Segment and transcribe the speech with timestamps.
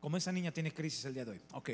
[0.00, 1.40] Como esa niña tiene crisis el día de hoy.
[1.52, 1.70] Ok.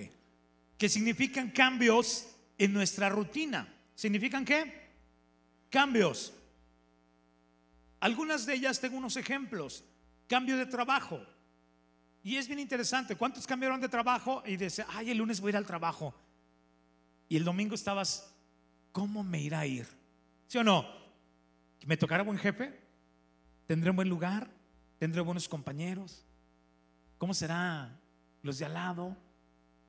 [0.77, 3.73] Que significan cambios en nuestra rutina.
[3.95, 4.91] ¿Significan qué?
[5.71, 6.35] Cambios.
[8.01, 9.85] Algunas de ellas tengo unos ejemplos.
[10.27, 11.25] Cambio de trabajo.
[12.23, 13.15] Y es bien interesante.
[13.15, 16.13] ¿Cuántos cambiaron de trabajo y dice, ay, el lunes voy a ir al trabajo?
[17.29, 18.35] Y el domingo estabas,
[18.91, 19.87] ¿cómo me irá a ir?
[20.49, 20.85] ¿Sí o no?
[21.87, 22.77] ¿Me tocará buen jefe?
[23.67, 24.51] ¿Tendré un buen lugar?
[24.99, 26.25] ¿Tendré buenos compañeros?
[27.19, 27.97] ¿Cómo será
[28.47, 29.17] los de al lado?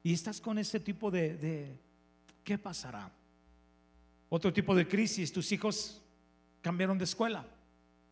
[0.04, 1.78] Y estás con ese tipo de,
[2.44, 3.12] ¿qué pasará?
[4.30, 6.02] Otro tipo de crisis, tus hijos
[6.62, 7.46] cambiaron de escuela.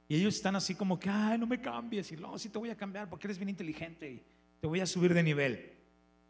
[0.08, 2.12] Y ellos están así como que, ay, no me cambies.
[2.12, 4.24] Y no, sí te voy a cambiar porque eres bien inteligente
[4.66, 5.74] te voy a subir de nivel.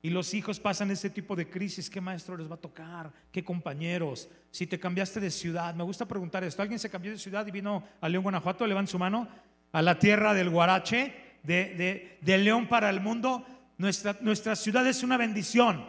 [0.02, 1.90] Y los hijos pasan ese tipo de crisis.
[1.90, 3.12] ¿Qué maestro les va a tocar?
[3.32, 4.30] ¿Qué compañeros?
[4.52, 6.62] Si te cambiaste de ciudad, me gusta preguntar esto.
[6.62, 8.68] ¿Alguien se cambió de ciudad y vino a León, Guanajuato?
[8.68, 9.28] Levanta su mano.
[9.72, 13.46] A la tierra del Guarache, de, de, de León para el mundo.
[13.78, 15.86] Nuestra, nuestra ciudad es una bendición.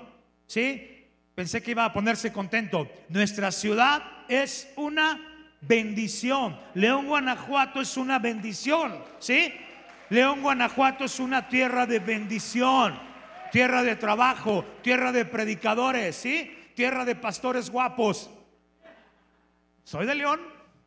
[0.46, 1.04] ¿Sí?
[1.34, 2.90] Pensé que iba a ponerse contento.
[3.08, 5.20] Nuestra ciudad es una
[5.60, 6.58] bendición.
[6.74, 9.02] León, Guanajuato es una bendición.
[9.18, 9.52] ¿Sí?
[10.08, 13.06] León, Guanajuato es una tierra de bendición
[13.50, 16.54] tierra de trabajo, tierra de predicadores, ¿sí?
[16.74, 18.30] Tierra de pastores guapos.
[19.84, 20.40] ¿Soy de León?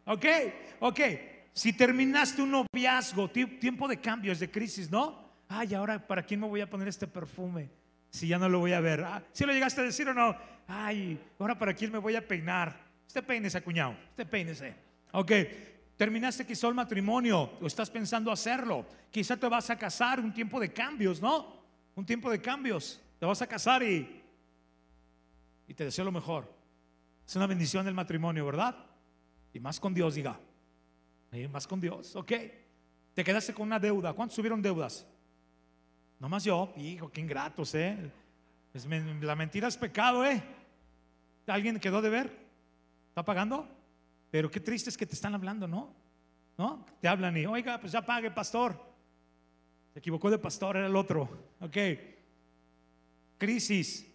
[0.05, 0.25] Ok,
[0.79, 0.99] ok.
[1.53, 5.18] Si terminaste un noviazgo, tiempo de cambios, de crisis, ¿no?
[5.49, 7.69] Ay, ahora, ¿para quién me voy a poner este perfume?
[8.09, 9.01] Si ya no lo voy a ver.
[9.01, 10.35] Ah, ¿Sí lo llegaste a decir o no?
[10.67, 12.79] Ay, ahora, ¿para quién me voy a peinar?
[13.07, 13.95] Usted peínese, cuñado.
[14.11, 14.75] Usted peínese.
[15.11, 15.31] Ok.
[15.97, 18.85] Terminaste quizá el matrimonio o estás pensando hacerlo.
[19.11, 21.59] Quizá te vas a casar, un tiempo de cambios, ¿no?
[21.99, 23.01] un tiempo de cambios.
[23.19, 24.21] Te vas a casar y,
[25.67, 26.49] y te deseo lo mejor.
[27.27, 28.75] Es una bendición el matrimonio, ¿verdad?
[29.53, 30.39] Y más con Dios, diga.
[31.31, 32.31] Y más con Dios, ok.
[33.13, 34.13] Te quedaste con una deuda.
[34.13, 35.05] ¿Cuántos tuvieron deudas?
[36.19, 38.11] Nomás yo, hijo, qué ingratos, ¿eh?
[38.73, 40.43] Es, la mentira es pecado, ¿eh?
[41.47, 42.47] ¿Alguien quedó de ver?
[43.09, 43.67] ¿Está pagando?
[44.29, 45.93] Pero qué triste es que te están hablando, ¿no?
[46.57, 46.85] ¿No?
[47.01, 48.77] Te hablan y, oiga, pues ya pague, pastor.
[49.93, 51.29] Se equivocó de pastor, era el otro.
[51.61, 51.77] Ok.
[53.37, 54.05] Crisis.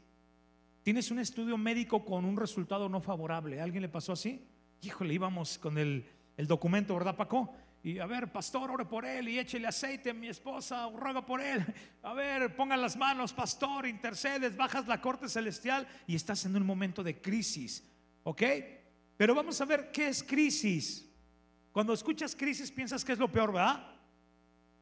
[0.82, 3.60] Tienes un estudio médico con un resultado no favorable.
[3.60, 4.47] ¿A ¿Alguien le pasó así?
[4.82, 7.54] Híjole, íbamos con el, el documento, ¿verdad, Paco?
[7.84, 11.43] Y a ver, pastor, ore por él y échele aceite a mi esposa, ruega por
[11.43, 11.62] él.
[12.03, 16.65] A ver, pongan las manos, pastor, intercedes, bajas la corte celestial y estás en un
[16.65, 17.84] momento de crisis.
[18.22, 18.43] ¿Ok?
[19.19, 21.06] Pero vamos a ver qué es crisis.
[21.72, 23.87] Cuando escuchas crisis piensas que es lo peor, ¿verdad?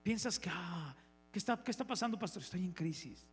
[0.04, 0.94] Piensas que, ah,
[1.32, 2.40] ¿qué está, ¿qué está pasando, pastor?
[2.40, 3.26] Estoy en crisis.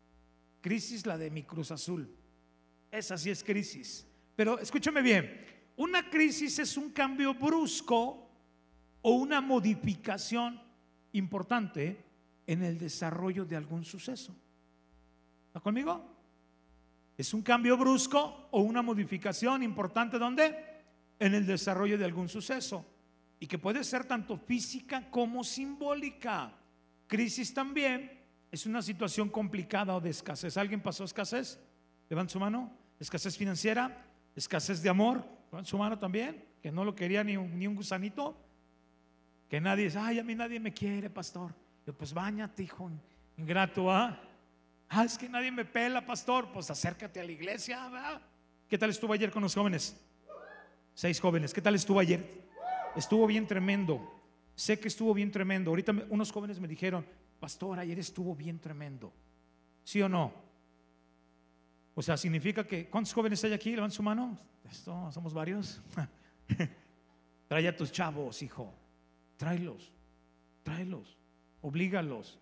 [0.61, 2.11] Crisis la de mi Cruz Azul.
[2.89, 4.07] Esa sí es crisis.
[4.35, 8.28] Pero escúchame bien, una crisis es un cambio brusco
[9.01, 10.61] o una modificación
[11.13, 12.03] importante
[12.45, 14.35] en el desarrollo de algún suceso.
[15.47, 16.03] ¿Está conmigo?
[17.17, 20.55] Es un cambio brusco o una modificación importante ¿dónde?
[21.19, 22.85] En el desarrollo de algún suceso.
[23.39, 26.53] Y que puede ser tanto física como simbólica.
[27.07, 28.19] Crisis también
[28.51, 30.57] es una situación complicada o de escasez.
[30.57, 31.59] ¿Alguien pasó escasez?
[32.09, 32.71] Levanta su mano.
[32.99, 34.05] Escasez financiera,
[34.35, 35.23] escasez de amor.
[35.51, 36.45] Levanta su mano también.
[36.61, 38.37] Que no lo quería ni un, ni un gusanito.
[39.49, 41.53] Que nadie dice, ay, a mí nadie me quiere, pastor.
[41.85, 42.89] Yo, pues bañate, hijo,
[43.35, 44.17] ingrato, ¿ah?
[44.87, 46.51] Ah, es que nadie me pela, pastor.
[46.51, 48.21] Pues acércate a la iglesia, ¿verdad?
[48.67, 49.99] ¿Qué tal estuvo ayer con los jóvenes?
[50.93, 51.53] Seis jóvenes.
[51.53, 52.47] ¿Qué tal estuvo ayer?
[52.95, 54.21] Estuvo bien tremendo.
[54.55, 55.71] Sé que estuvo bien tremendo.
[55.71, 57.05] Ahorita unos jóvenes me dijeron,
[57.39, 59.11] pastor, ayer estuvo bien tremendo.
[59.83, 60.33] ¿Sí o no?
[61.95, 63.71] O sea, significa que, ¿cuántos jóvenes hay aquí?
[63.71, 64.37] Levanten su mano.
[64.69, 65.81] Esto, somos varios.
[67.47, 68.73] Trae a tus chavos, hijo.
[69.39, 69.93] Tráelos.
[70.63, 71.17] Tráelos.
[71.61, 72.37] Oblígalos.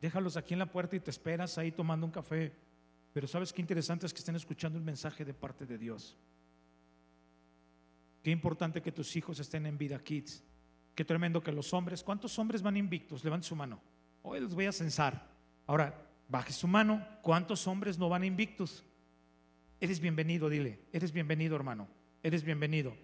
[0.00, 2.52] Déjalos aquí en la puerta y te esperas ahí tomando un café.
[3.12, 6.18] Pero sabes qué interesante es que estén escuchando el mensaje de parte de Dios.
[8.24, 10.42] Qué importante que tus hijos estén en vida kids.
[10.92, 13.22] Qué tremendo que los hombres, ¿cuántos hombres van invictos?
[13.22, 13.80] Levante su mano.
[14.22, 15.30] Hoy los voy a censar.
[15.68, 15.94] Ahora,
[16.28, 17.06] baje su mano.
[17.22, 18.84] ¿Cuántos hombres no van invictos?
[19.80, 20.80] Eres bienvenido, dile.
[20.92, 21.86] Eres bienvenido, hermano.
[22.24, 22.96] Eres bienvenido.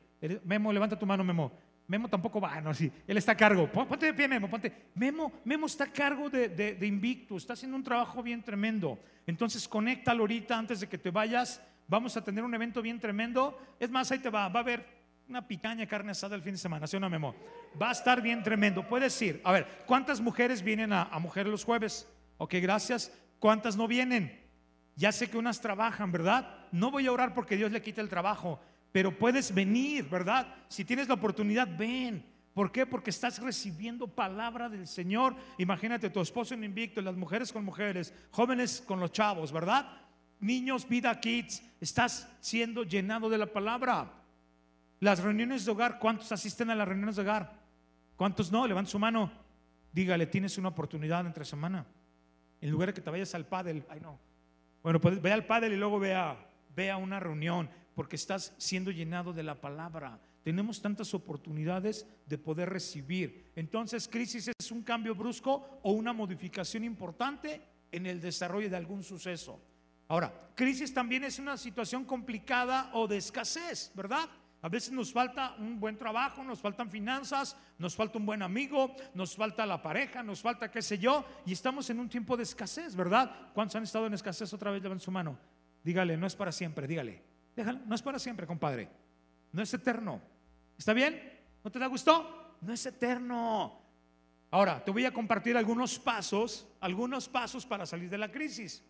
[0.45, 1.53] Memo, levanta tu mano, Memo.
[1.91, 3.67] Memo tampoco va, no, sí, él está a cargo.
[3.67, 4.73] Ponte de pie, Memo, ponte.
[4.95, 9.03] Memo, Memo está a cargo de, de, Invictus, está haciendo un trabajo bien tremendo.
[9.27, 11.61] Entonces, conéctalo ahorita antes de que te vayas.
[11.89, 13.61] Vamos a tener un evento bien tremendo.
[13.81, 14.87] Es más, ahí te va, va a haber
[15.29, 17.35] una picaña carne asada el fin de semana, ¿sí o no, Memo?
[17.83, 18.87] Va a estar bien tremendo.
[18.87, 19.41] Puedes ir.
[19.43, 22.09] A ver, ¿cuántas mujeres vienen a, a Mujeres los jueves?
[22.39, 23.13] Ok, gracias.
[23.41, 24.49] ¿Cuántas no vienen?
[24.95, 26.69] Ya sé que unas trabajan, ¿verdad?
[26.71, 28.61] No voy a orar porque Dios le quite el trabajo,
[28.93, 30.55] pero puedes venir, ¿verdad?
[30.69, 32.25] Si tienes la oportunidad, ven.
[32.55, 32.85] ¿Por qué?
[32.85, 35.37] Porque estás recibiendo palabra del Señor.
[35.59, 39.87] Imagínate tu esposo en invicto, las mujeres con mujeres, jóvenes con los chavos, ¿verdad?
[40.41, 44.13] Niños, vida, kids, estás siendo llenado de la palabra.
[44.99, 47.61] Las reuniones de hogar, ¿cuántos asisten a las reuniones de hogar?
[48.17, 48.67] ¿Cuántos no?
[48.67, 49.31] Levanta su mano.
[49.93, 51.87] Dígale, tienes una oportunidad entre semana.
[52.61, 54.19] En lugar de que te vayas al pádel, ay no.
[54.83, 56.37] Bueno, pues ve al pádel y luego ve a,
[56.75, 57.71] ve a una reunión,
[58.01, 60.19] porque estás siendo llenado de la palabra.
[60.43, 63.53] Tenemos tantas oportunidades de poder recibir.
[63.55, 67.61] Entonces, crisis es un cambio brusco o una modificación importante
[67.93, 69.63] en el desarrollo de algún suceso.
[70.09, 74.31] Ahora, crisis también es una situación complicada o de escasez, ¿verdad?
[74.63, 78.97] A veces nos falta un buen trabajo, nos faltan finanzas, nos falta un buen amigo,
[79.13, 82.45] nos falta la pareja, nos falta qué sé yo, y estamos en un tiempo de
[82.45, 83.53] escasez, ¿verdad?
[83.53, 84.83] ¿Cuántos han estado en escasez otra vez?
[84.83, 85.39] Levanten su mano.
[85.85, 87.30] Dígale, no es para siempre, dígale.
[87.65, 88.89] No es para siempre, compadre.
[89.53, 90.21] No es eterno.
[90.79, 91.21] ¿Está bien?
[91.63, 92.57] ¿No te da gusto?
[92.61, 93.81] No es eterno.
[94.51, 98.85] Ahora, te voy a compartir algunos pasos, algunos pasos para salir de la crisis.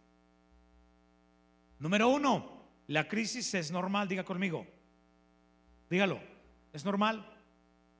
[1.78, 4.66] Número uno, la crisis es normal, diga conmigo.
[5.88, 6.20] Dígalo,
[6.72, 7.26] es normal.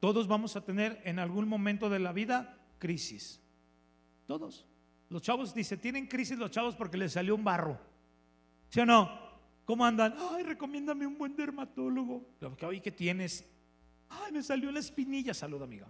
[0.00, 3.42] Todos vamos a tener en algún momento de la vida crisis.
[4.26, 4.66] Todos.
[5.10, 7.78] Los chavos, dice, tienen crisis los chavos porque les salió un barro.
[8.68, 9.29] ¿Sí o no?
[9.70, 10.16] ¿Cómo andan?
[10.32, 12.26] Ay, recomiéndame un buen dermatólogo.
[12.62, 13.48] Hoy que tienes.
[14.08, 15.32] Ay, me salió la espinilla.
[15.32, 15.86] Salud, amiga.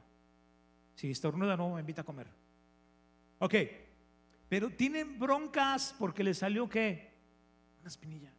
[0.97, 2.27] Si estornuda, no me invita a comer.
[3.39, 3.55] Ok.
[4.51, 7.15] Pero tienen broncas porque le salió qué?
[7.81, 8.31] Una espinilla.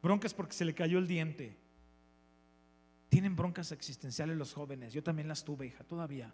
[0.00, 1.58] Broncas porque se le cayó el diente.
[3.08, 4.92] Tienen broncas existenciales los jóvenes.
[4.92, 6.32] Yo también las tuve, hija, todavía.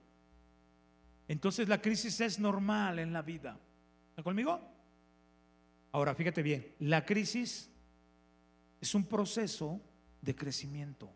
[1.29, 3.59] Entonces la crisis es normal en la vida.
[4.11, 4.77] ¿Está conmigo?
[5.93, 7.70] Ahora, fíjate bien, la crisis
[8.81, 9.81] es un proceso
[10.20, 11.11] de crecimiento.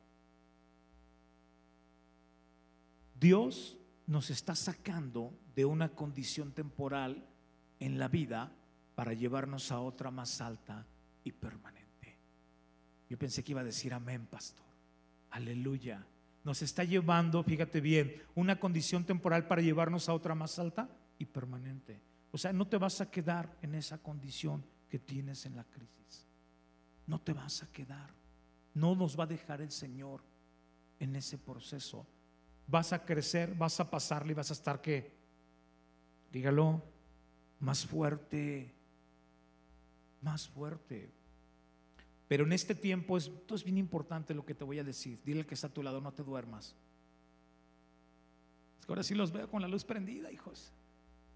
[3.19, 7.25] Dios nos está sacando de una condición temporal
[7.79, 8.53] en la vida
[8.95, 10.87] para llevarnos a otra más alta
[11.25, 12.19] y permanente.
[13.09, 14.67] Yo pensé que iba a decir amén, pastor.
[15.31, 16.05] Aleluya.
[16.45, 20.89] Nos está llevando, fíjate bien, una condición temporal para llevarnos a otra más alta
[21.19, 22.01] y permanente.
[22.33, 26.27] O sea, no te vas a quedar en esa condición que tienes en la crisis.
[27.07, 28.11] No te vas a quedar.
[28.75, 30.23] No nos va a dejar el Señor
[30.99, 32.07] en ese proceso.
[32.67, 35.13] Vas a crecer, vas a pasarle y vas a estar que,
[36.33, 36.83] dígalo,
[37.61, 38.75] más fuerte,
[40.23, 41.13] más fuerte.
[42.29, 45.21] Pero en este tiempo es, es bien importante lo que te voy a decir.
[45.23, 46.75] Dile que está a tu lado, no te duermas.
[48.81, 50.73] Es que ahora sí los veo con la luz prendida, hijos.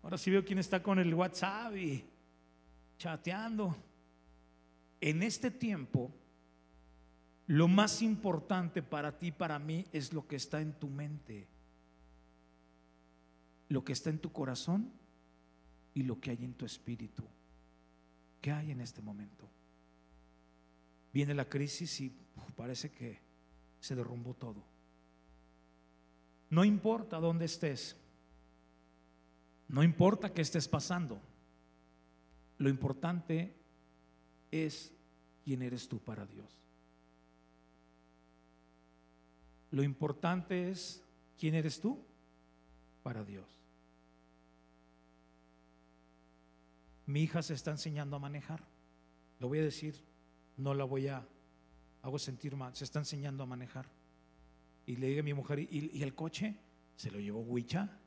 [0.07, 2.05] Ahora sí veo quién está con el WhatsApp y
[2.97, 3.77] chateando.
[5.01, 6.15] En este tiempo,
[7.49, 11.49] lo más importante para ti, para mí, es lo que está en tu mente,
[13.69, 14.93] lo que está en tu corazón
[15.93, 17.25] y lo que hay en tu espíritu.
[18.41, 19.51] ¿Qué hay en este momento?
[21.13, 22.17] Viene la crisis y
[22.55, 23.19] parece que
[23.81, 24.63] se derrumbó todo.
[26.49, 27.97] No importa dónde estés,
[29.69, 31.21] no importa qué estés pasando,
[32.59, 33.55] lo importante
[34.51, 34.93] es
[35.45, 36.63] quién eres tú para Dios.
[39.71, 41.03] Lo importante es
[41.39, 42.03] quién eres tú
[43.03, 43.47] para Dios.
[47.07, 48.65] Mi hija se está enseñando a manejar.
[49.39, 50.03] Lo voy a decir
[50.57, 51.27] no la voy a,
[52.03, 53.87] hago sentir mal, se está enseñando a manejar.
[54.87, 56.57] Y le dije a mi mujer, ¿y, el coche?
[56.97, 57.99] ¿Se lo llevó Huicha?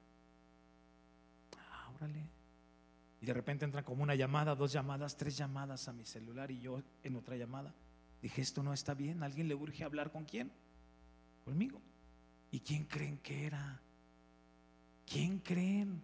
[3.22, 6.60] Y de repente entra como una llamada, dos llamadas, tres llamadas a mi celular y
[6.60, 7.74] yo en otra llamada.
[8.22, 10.52] Dije, esto no está bien, ¿alguien le urge hablar con quién?
[11.44, 11.82] Conmigo.
[12.52, 13.82] ¿Y quién creen que era?
[15.06, 16.02] ¿Quién creen?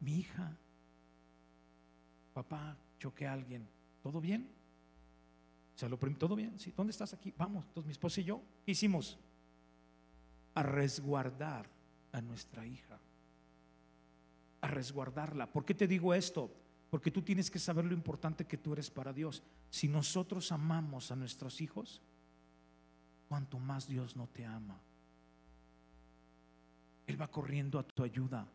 [0.00, 0.56] Mi hija.
[2.32, 3.68] Papá, choqué a alguien.
[4.02, 4.60] ¿Todo bien?
[5.80, 7.32] sea, lo todo bien, sí, ¿dónde estás aquí?
[7.38, 9.18] Vamos, entonces mi esposa y yo, ¿qué hicimos?
[10.54, 11.66] A resguardar
[12.12, 12.98] a nuestra hija.
[14.60, 15.50] A resguardarla.
[15.50, 16.50] ¿Por qué te digo esto?
[16.90, 19.42] Porque tú tienes que saber lo importante que tú eres para Dios.
[19.70, 22.02] Si nosotros amamos a nuestros hijos,
[23.28, 24.80] cuanto más Dios no te ama.
[27.06, 28.46] Él va corriendo a tu ayuda.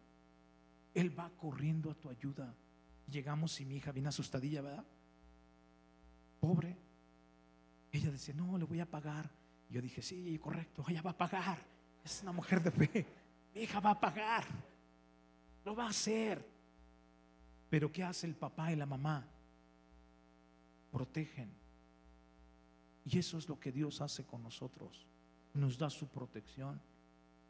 [0.93, 2.53] Él va corriendo a tu ayuda.
[3.09, 4.85] Llegamos y mi hija viene asustadilla, ¿verdad?
[6.39, 6.77] Pobre.
[7.91, 9.29] Ella dice, no, le voy a pagar.
[9.69, 11.57] Yo dije, sí, correcto, ella va a pagar.
[12.03, 13.05] Es una mujer de fe.
[13.53, 14.45] Mi hija va a pagar.
[15.65, 16.45] Lo va a hacer.
[17.69, 19.27] Pero ¿qué hace el papá y la mamá?
[20.91, 21.51] Protegen.
[23.03, 25.05] Y eso es lo que Dios hace con nosotros.
[25.53, 26.79] Nos da su protección.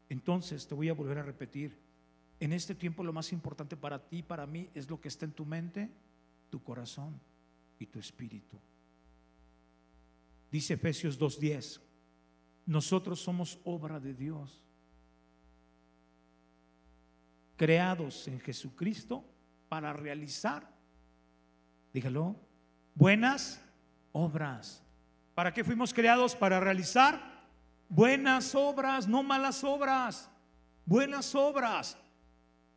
[0.08, 1.78] Entonces, te voy a volver a repetir.
[2.40, 5.32] En este tiempo lo más importante para ti, para mí, es lo que está en
[5.32, 5.90] tu mente,
[6.50, 7.20] tu corazón
[7.78, 8.58] y tu espíritu.
[10.50, 11.80] Dice Efesios 2.10,
[12.66, 14.65] nosotros somos obra de Dios,
[17.56, 19.24] creados en Jesucristo
[19.68, 20.68] para realizar,
[21.92, 22.36] dígalo,
[22.94, 23.60] buenas
[24.12, 24.82] obras.
[25.34, 26.34] ¿Para qué fuimos creados?
[26.34, 27.20] Para realizar
[27.88, 30.30] buenas obras, no malas obras,
[30.84, 31.98] buenas obras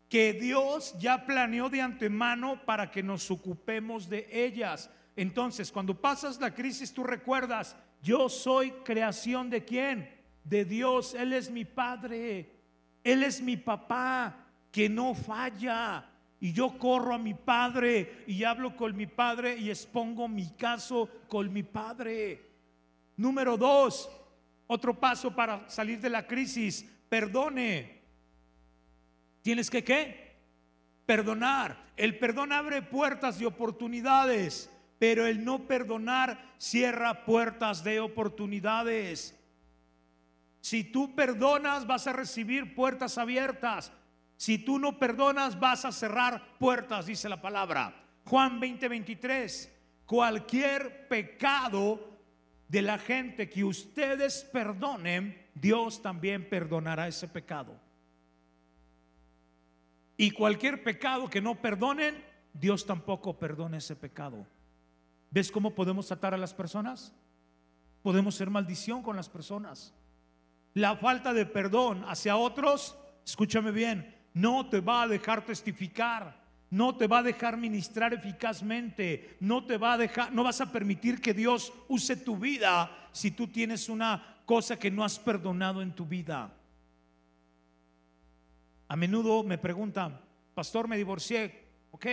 [0.10, 4.90] que Dios ya planeó de antemano para que nos ocupemos de ellas.
[5.16, 10.10] Entonces, cuando pasas la crisis, tú recuerdas, yo soy creación de quién?
[10.44, 11.14] De Dios.
[11.14, 12.56] Él es mi Padre.
[13.04, 14.49] Él es mi papá,
[14.80, 16.06] que no falla.
[16.40, 21.10] Y yo corro a mi Padre y hablo con mi Padre y expongo mi caso
[21.28, 22.42] con mi Padre.
[23.18, 24.10] Número dos,
[24.68, 28.04] otro paso para salir de la crisis, perdone.
[29.42, 30.38] Tienes que qué?
[31.06, 31.76] Perdonar.
[31.98, 39.38] El perdón abre puertas de oportunidades, pero el no perdonar cierra puertas de oportunidades.
[40.62, 43.92] Si tú perdonas, vas a recibir puertas abiertas.
[44.40, 47.94] Si tú no perdonas, vas a cerrar puertas, dice la palabra.
[48.24, 49.70] Juan 20:23.
[50.06, 52.18] Cualquier pecado
[52.70, 57.78] de la gente que ustedes perdonen, Dios también perdonará ese pecado.
[60.16, 64.48] Y cualquier pecado que no perdonen, Dios tampoco perdona ese pecado.
[65.32, 67.14] ¿Ves cómo podemos atar a las personas?
[68.02, 69.94] Podemos ser maldición con las personas.
[70.76, 76.96] La falta de perdón hacia otros, escúchame bien, no te va a dejar testificar, no
[76.96, 81.20] te va a dejar ministrar eficazmente, no te va a dejar, no vas a permitir
[81.20, 85.94] que Dios use tu vida si tú tienes una cosa que no has perdonado en
[85.94, 86.54] tu vida.
[88.88, 90.20] A menudo me preguntan,
[90.54, 92.06] pastor, me divorcié, ok,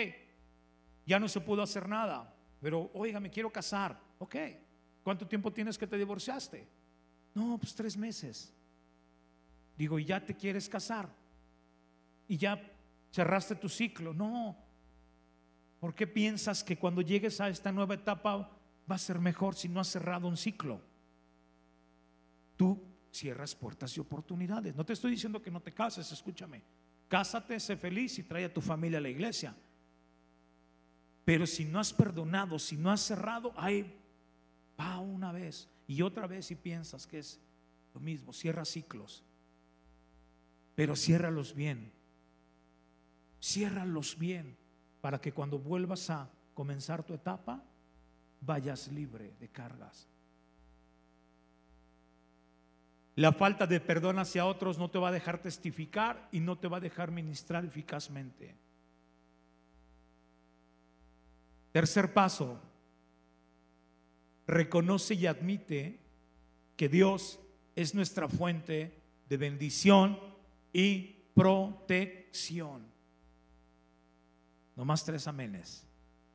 [1.06, 4.36] ya no se pudo hacer nada, pero oiga, me quiero casar, ok,
[5.02, 6.66] ¿cuánto tiempo tienes que te divorciaste?
[7.34, 8.52] No, pues tres meses.
[9.76, 11.08] Digo, ¿y ya te quieres casar?
[12.28, 12.60] ¿Y ya
[13.10, 14.12] cerraste tu ciclo?
[14.12, 14.56] No.
[15.80, 18.50] ¿Por qué piensas que cuando llegues a esta nueva etapa
[18.90, 20.80] va a ser mejor si no has cerrado un ciclo?
[22.56, 24.74] Tú cierras puertas y oportunidades.
[24.74, 26.62] No te estoy diciendo que no te cases, escúchame.
[27.08, 29.54] Cásate, sé feliz y trae a tu familia a la iglesia.
[31.24, 33.94] Pero si no has perdonado, si no has cerrado, ahí
[34.78, 37.40] va una vez y otra vez y piensas que es
[37.94, 38.32] lo mismo.
[38.32, 39.24] Cierra ciclos,
[40.74, 41.95] pero ciérralos bien.
[43.40, 44.56] Ciérralos bien
[45.00, 47.62] para que cuando vuelvas a comenzar tu etapa,
[48.40, 50.08] vayas libre de cargas.
[53.16, 56.68] La falta de perdón hacia otros no te va a dejar testificar y no te
[56.68, 58.54] va a dejar ministrar eficazmente.
[61.72, 62.60] Tercer paso,
[64.46, 65.98] reconoce y admite
[66.76, 67.40] que Dios
[67.74, 70.18] es nuestra fuente de bendición
[70.72, 72.95] y protección.
[74.76, 75.84] No más tres amenes.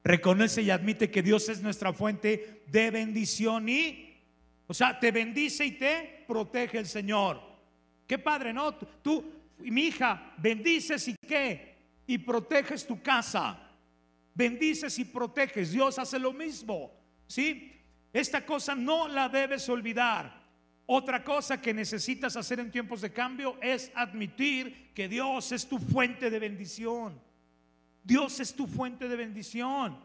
[0.04, 4.12] Reconoce y admite que Dios es nuestra fuente de bendición y
[4.72, 7.42] o sea, te bendice y te protege el Señor.
[8.08, 8.74] Qué padre, ¿no?
[8.74, 9.22] Tú,
[9.58, 11.76] mi hija, bendices y qué?
[12.08, 13.70] Y proteges tu casa.
[14.34, 15.74] Bendices y proteges.
[15.74, 16.90] Dios hace lo mismo.
[17.28, 17.70] ¿Sí?
[18.14, 20.42] Esta cosa no la debes olvidar.
[20.86, 25.80] Otra cosa que necesitas hacer en tiempos de cambio es admitir que Dios es tu
[25.80, 27.20] fuente de bendición.
[28.04, 29.98] Dios es tu fuente de bendición.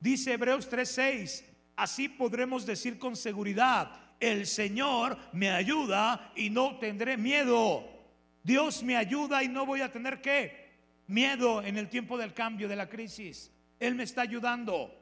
[0.00, 1.44] Dice Hebreos 3:6,
[1.76, 3.90] así podremos decir con seguridad,
[4.20, 7.84] el Señor me ayuda y no tendré miedo.
[8.42, 10.68] Dios me ayuda y no voy a tener que
[11.06, 13.50] miedo en el tiempo del cambio, de la crisis.
[13.80, 14.94] Él me está ayudando.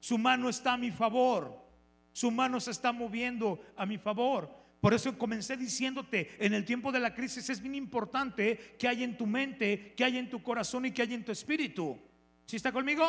[0.00, 1.64] Su mano está a mi favor.
[2.12, 4.65] Su mano se está moviendo a mi favor.
[4.80, 9.04] Por eso comencé diciéndote, en el tiempo de la crisis es bien importante que haya
[9.04, 11.98] en tu mente, que haya en tu corazón y que haya en tu espíritu.
[12.44, 13.04] ¿Sí está conmigo?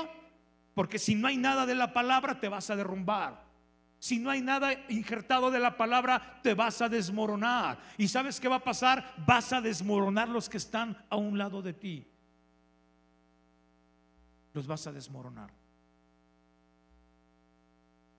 [0.73, 3.45] Porque si no hay nada de la palabra te vas a derrumbar.
[3.99, 7.79] Si no hay nada injertado de la palabra, te vas a desmoronar.
[7.97, 9.15] ¿Y sabes qué va a pasar?
[9.25, 12.07] Vas a desmoronar los que están a un lado de ti.
[14.53, 15.56] Los vas a desmoronar.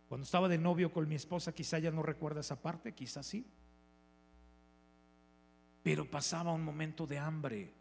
[0.08, 3.46] Cuando estaba de novio con mi esposa, quizá ya no recuerda esa parte, quizá sí.
[5.82, 7.74] Pero pasaba un momento de hambre.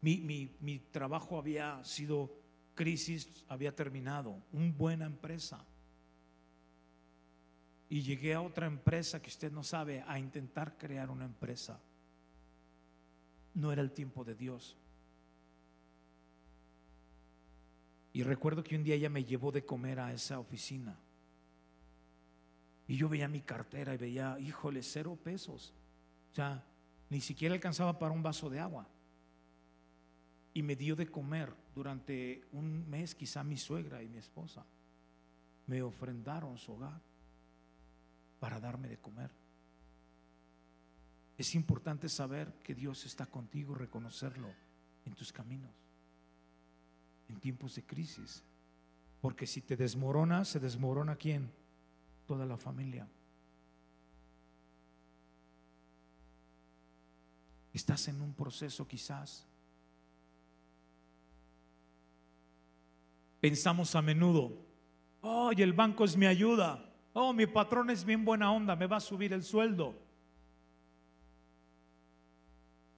[0.00, 2.30] Mi, mi, mi trabajo había sido
[2.74, 5.64] crisis, había terminado, una buena empresa
[7.88, 11.80] y llegué a otra empresa que usted no sabe a intentar crear una empresa.
[13.54, 14.76] No era el tiempo de Dios.
[18.18, 20.98] Y recuerdo que un día ella me llevó de comer a esa oficina.
[22.88, 25.72] Y yo veía mi cartera y veía, híjole, cero pesos.
[26.32, 26.64] O sea,
[27.10, 28.88] ni siquiera alcanzaba para un vaso de agua.
[30.52, 34.66] Y me dio de comer durante un mes, quizá mi suegra y mi esposa.
[35.68, 37.00] Me ofrendaron su hogar
[38.40, 39.30] para darme de comer.
[41.36, 44.52] Es importante saber que Dios está contigo, reconocerlo
[45.04, 45.70] en tus caminos,
[47.28, 48.42] en tiempos de crisis.
[49.20, 51.50] Porque si te desmorona, se desmorona quién?
[52.26, 53.08] Toda la familia.
[57.72, 59.46] Estás en un proceso quizás.
[63.40, 64.66] Pensamos a menudo,
[65.20, 66.84] oh, el banco es mi ayuda.
[67.12, 69.94] Oh, mi patrón es bien buena onda, me va a subir el sueldo.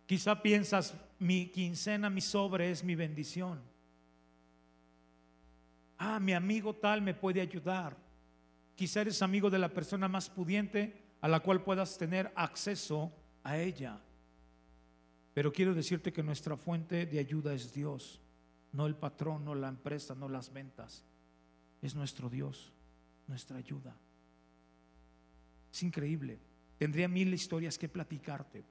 [0.07, 3.70] Quizá piensas, mi quincena, mi sobre es mi bendición.
[6.03, 7.95] Ah, mi amigo tal me puede ayudar.
[8.75, 13.13] Quizá eres amigo de la persona más pudiente a la cual puedas tener acceso
[13.45, 14.01] a ella.
[15.35, 18.19] Pero quiero decirte que nuestra fuente de ayuda es Dios,
[18.73, 21.05] no el patrón, no la empresa, no las ventas.
[21.83, 22.73] Es nuestro Dios,
[23.27, 23.95] nuestra ayuda.
[25.71, 26.39] Es increíble.
[26.79, 28.65] Tendría mil historias que platicarte.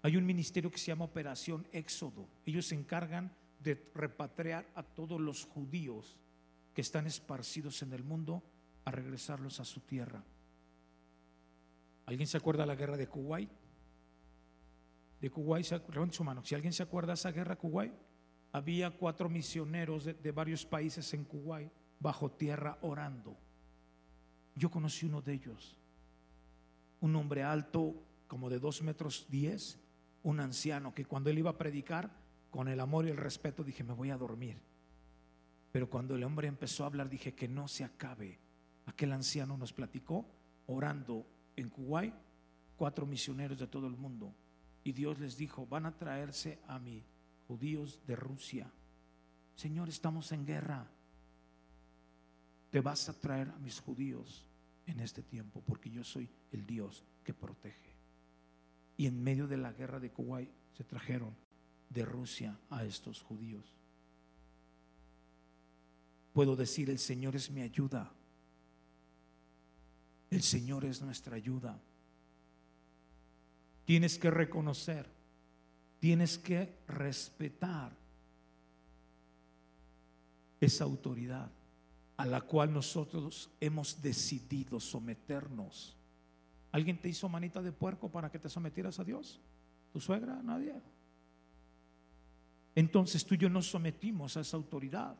[0.00, 2.26] Hay un ministerio que se llama Operación Éxodo.
[2.46, 6.16] Ellos se encargan de repatriar a todos los judíos
[6.76, 8.42] que están esparcidos en el mundo
[8.84, 10.22] a regresarlos a su tierra.
[12.04, 13.50] ¿Alguien se acuerda de la guerra de Kuwait?
[15.18, 15.64] De Kuwait,
[16.10, 16.44] su mano.
[16.44, 17.94] Si alguien se acuerda de esa guerra Kuwait,
[18.52, 23.38] había cuatro misioneros de, de varios países en Kuwait bajo tierra orando.
[24.54, 25.78] Yo conocí uno de ellos
[27.00, 27.94] un hombre alto
[28.26, 29.78] como de dos metros diez,
[30.24, 32.10] un anciano que cuando él iba a predicar,
[32.50, 34.60] con el amor y el respeto, dije, me voy a dormir.
[35.76, 38.38] Pero cuando el hombre empezó a hablar, dije que no se acabe.
[38.86, 40.24] Aquel anciano nos platicó,
[40.68, 42.14] orando en Kuwait,
[42.78, 44.34] cuatro misioneros de todo el mundo.
[44.84, 47.04] Y Dios les dijo, van a traerse a mí
[47.46, 48.72] judíos de Rusia.
[49.54, 50.88] Señor, estamos en guerra.
[52.70, 54.46] Te vas a traer a mis judíos
[54.86, 57.98] en este tiempo, porque yo soy el Dios que protege.
[58.96, 61.36] Y en medio de la guerra de Kuwait se trajeron
[61.90, 63.75] de Rusia a estos judíos.
[66.36, 68.12] Puedo decir, el Señor es mi ayuda.
[70.28, 71.80] El Señor es nuestra ayuda.
[73.86, 75.08] Tienes que reconocer,
[75.98, 77.96] tienes que respetar
[80.60, 81.50] esa autoridad
[82.18, 85.96] a la cual nosotros hemos decidido someternos.
[86.70, 89.40] ¿Alguien te hizo manita de puerco para que te sometieras a Dios?
[89.90, 90.42] ¿Tu suegra?
[90.42, 90.74] Nadie.
[92.74, 95.16] Entonces tú y yo nos sometimos a esa autoridad.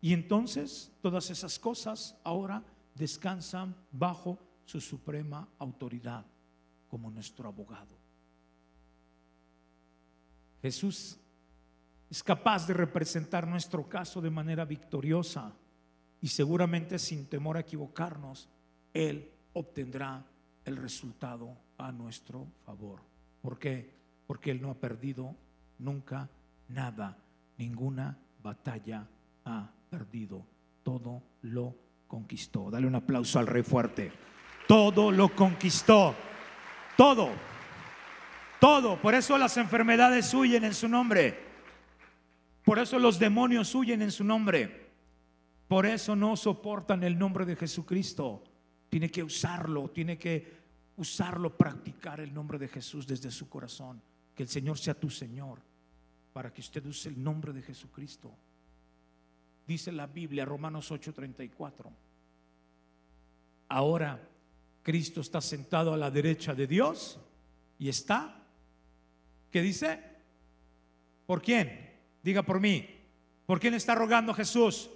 [0.00, 2.62] Y entonces todas esas cosas ahora
[2.94, 6.24] descansan bajo su suprema autoridad
[6.88, 7.96] como nuestro abogado.
[10.62, 11.18] Jesús
[12.10, 15.52] es capaz de representar nuestro caso de manera victoriosa
[16.20, 18.48] y seguramente sin temor a equivocarnos,
[18.92, 20.24] Él obtendrá
[20.64, 23.00] el resultado a nuestro favor.
[23.40, 23.94] ¿Por qué?
[24.26, 25.36] Porque Él no ha perdido
[25.78, 26.28] nunca
[26.68, 27.16] nada,
[27.56, 29.08] ninguna batalla
[29.90, 30.46] perdido,
[30.82, 32.70] todo lo conquistó.
[32.70, 34.12] Dale un aplauso al Rey fuerte.
[34.66, 36.14] Todo lo conquistó,
[36.96, 37.30] todo,
[38.60, 39.00] todo.
[39.00, 41.38] Por eso las enfermedades huyen en su nombre.
[42.64, 44.88] Por eso los demonios huyen en su nombre.
[45.68, 48.44] Por eso no soportan el nombre de Jesucristo.
[48.90, 50.58] Tiene que usarlo, tiene que
[50.96, 54.02] usarlo, practicar el nombre de Jesús desde su corazón.
[54.34, 55.60] Que el Señor sea tu Señor,
[56.32, 58.34] para que usted use el nombre de Jesucristo.
[59.68, 61.92] Dice la Biblia, Romanos 8:34.
[63.68, 64.28] Ahora
[64.82, 67.20] Cristo está sentado a la derecha de Dios
[67.78, 68.42] y está,
[69.52, 70.02] ¿qué dice?
[71.26, 71.90] ¿Por quién?
[72.22, 72.88] Diga por mí.
[73.46, 74.90] ¿Por quién está rogando Jesús?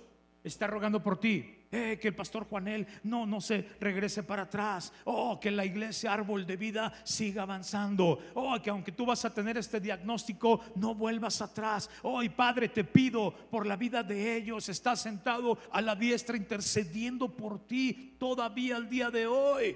[0.44, 1.54] está rogando por ti.
[1.72, 4.92] Eh, que el pastor Juanel no, no se regrese para atrás.
[5.04, 8.18] Oh, que la iglesia árbol de vida siga avanzando.
[8.34, 11.88] Oh, que aunque tú vas a tener este diagnóstico, no vuelvas atrás.
[12.02, 14.68] Oh, y Padre, te pido por la vida de ellos.
[14.68, 19.74] Está sentado a la diestra intercediendo por ti todavía al día de hoy.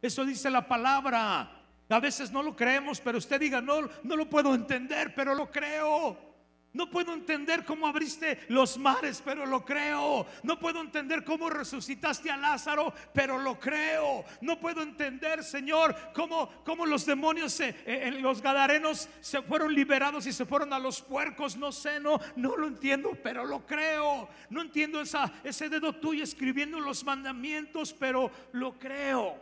[0.00, 1.60] Eso dice la palabra.
[1.90, 5.50] A veces no lo creemos, pero usted diga, no, no lo puedo entender, pero lo
[5.50, 6.33] creo.
[6.74, 10.26] No puedo entender cómo abriste los mares, pero lo creo.
[10.42, 14.24] No puedo entender cómo resucitaste a Lázaro, pero lo creo.
[14.40, 20.26] No puedo entender, Señor, cómo, cómo los demonios, eh, en los gadarenos se fueron liberados
[20.26, 21.56] y se fueron a los puercos.
[21.56, 24.28] No sé, no, no lo entiendo, pero lo creo.
[24.50, 29.36] No entiendo esa, ese dedo tuyo escribiendo los mandamientos, pero lo creo.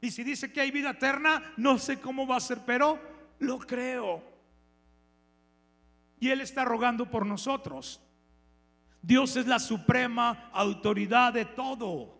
[0.00, 2.98] Y si dice que hay vida eterna, no sé cómo va a ser, pero
[3.38, 4.37] lo creo.
[6.20, 8.00] Y Él está rogando por nosotros.
[9.02, 12.18] Dios es la suprema autoridad de todo.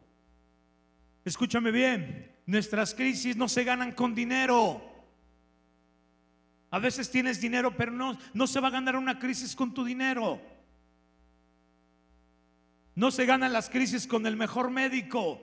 [1.24, 4.82] Escúchame bien, nuestras crisis no se ganan con dinero.
[6.70, 9.84] A veces tienes dinero, pero no, no se va a ganar una crisis con tu
[9.84, 10.40] dinero.
[12.94, 15.40] No se ganan las crisis con el mejor médico.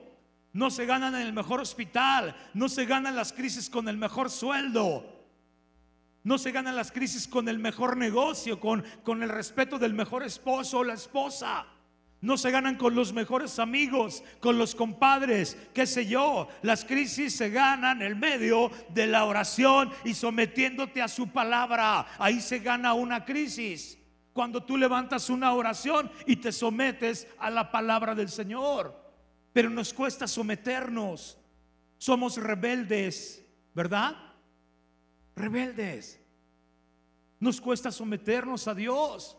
[0.52, 2.36] No se ganan en el mejor hospital.
[2.54, 5.15] No se ganan las crisis con el mejor sueldo.
[6.26, 10.24] No se ganan las crisis con el mejor negocio, con, con el respeto del mejor
[10.24, 11.64] esposo o la esposa.
[12.20, 16.48] No se ganan con los mejores amigos, con los compadres, qué sé yo.
[16.62, 22.08] Las crisis se ganan en medio de la oración y sometiéndote a su palabra.
[22.18, 23.96] Ahí se gana una crisis.
[24.32, 29.00] Cuando tú levantas una oración y te sometes a la palabra del Señor.
[29.52, 31.38] Pero nos cuesta someternos.
[31.98, 34.25] Somos rebeldes, ¿verdad?
[35.36, 36.20] Rebeldes.
[37.38, 39.36] Nos cuesta someternos a Dios.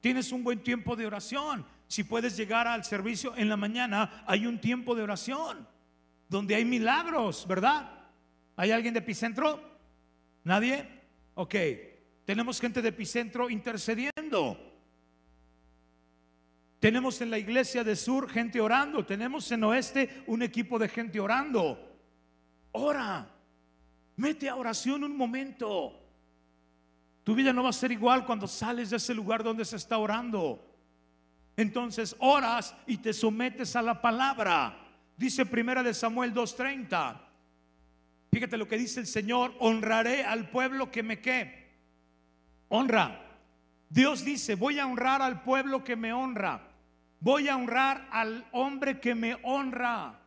[0.00, 1.64] Tienes un buen tiempo de oración.
[1.86, 5.66] Si puedes llegar al servicio en la mañana, hay un tiempo de oración
[6.28, 7.90] donde hay milagros, ¿verdad?
[8.56, 9.60] ¿Hay alguien de epicentro?
[10.42, 10.88] ¿Nadie?
[11.34, 11.54] Ok.
[12.24, 14.58] Tenemos gente de epicentro intercediendo.
[16.80, 19.06] Tenemos en la iglesia de sur gente orando.
[19.06, 21.78] Tenemos en oeste un equipo de gente orando.
[22.72, 23.33] Ora.
[24.16, 26.00] Mete a oración un momento.
[27.24, 29.98] Tu vida no va a ser igual cuando sales de ese lugar donde se está
[29.98, 30.64] orando.
[31.56, 34.78] Entonces oras y te sometes a la palabra.
[35.16, 37.20] Dice primera de Samuel 2:30.
[38.30, 41.64] Fíjate lo que dice el Señor, honraré al pueblo que me que
[42.68, 43.20] honra.
[43.88, 46.68] Dios dice, voy a honrar al pueblo que me honra.
[47.20, 50.20] Voy a honrar al hombre que me honra.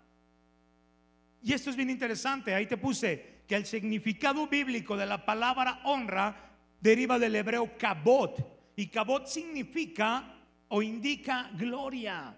[1.44, 5.80] Y esto es bien interesante, ahí te puse, que el significado bíblico de la palabra
[5.86, 8.74] honra deriva del hebreo kabot.
[8.76, 10.36] Y kabot significa
[10.68, 12.38] o indica gloria.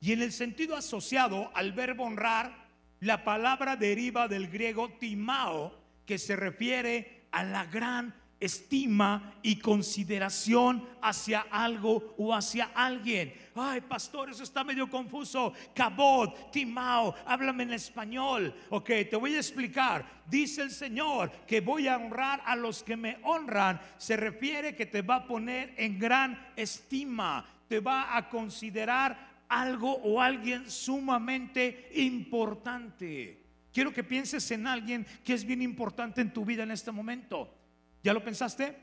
[0.00, 2.68] Y en el sentido asociado al verbo honrar,
[3.00, 10.86] la palabra deriva del griego timao, que se refiere a la gran estima y consideración
[11.00, 13.34] hacia algo o hacia alguien.
[13.54, 15.52] Ay, pastor, eso está medio confuso.
[15.74, 18.54] Cabot, Timao, háblame en español.
[18.70, 20.22] Ok, te voy a explicar.
[20.26, 23.80] Dice el Señor que voy a honrar a los que me honran.
[23.96, 27.44] Se refiere que te va a poner en gran estima.
[27.68, 33.42] Te va a considerar algo o alguien sumamente importante.
[33.72, 37.63] Quiero que pienses en alguien que es bien importante en tu vida en este momento.
[38.04, 38.76] ¿Ya lo pensaste?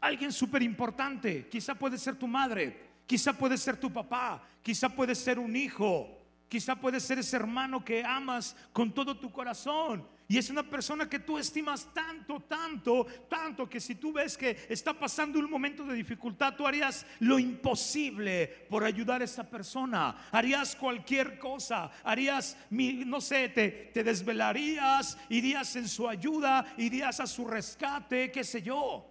[0.00, 1.46] Alguien súper importante.
[1.50, 6.08] Quizá puede ser tu madre, quizá puede ser tu papá, quizá puede ser un hijo,
[6.48, 10.08] quizá puede ser ese hermano que amas con todo tu corazón.
[10.26, 14.56] Y es una persona que tú estimas tanto, tanto, tanto que si tú ves que
[14.70, 20.28] está pasando un momento de dificultad, tú harías lo imposible por ayudar a esa persona.
[20.32, 27.26] Harías cualquier cosa, harías, no sé, te, te desvelarías, irías en su ayuda, irías a
[27.26, 29.10] su rescate, qué sé yo.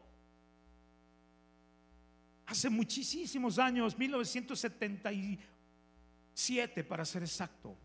[2.47, 7.77] Hace muchísimos años, 1977 para ser exacto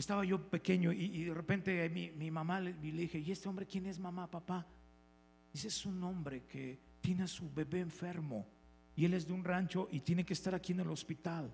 [0.00, 3.86] estaba yo pequeño y, de repente mi, mamá le, le, dije, ¿y este hombre quién
[3.86, 4.64] es mamá, papá?
[5.52, 8.46] Dice, es un hombre que tiene a su bebé enfermo
[8.94, 11.52] y él es de un rancho y tiene que estar aquí en el hospital.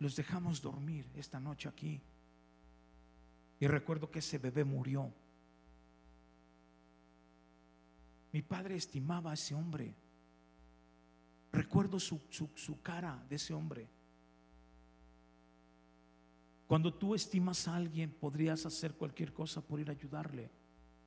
[0.00, 2.02] Los dejamos dormir esta noche aquí.
[3.60, 5.12] Y recuerdo que ese bebé murió.
[8.32, 9.94] Mi padre estimaba a ese hombre.
[11.52, 13.88] Recuerdo su, su cara de ese hombre.
[16.66, 20.50] Cuando tú estimas a alguien, podrías hacer cualquier cosa por ir a ayudarle.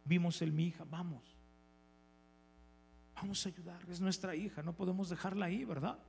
[0.06, 1.38] Vimos en mi hija, vamos.
[3.16, 6.00] Vamos a ayudar, es nuestra hija, no podemos dejarla ahí, ¿verdad?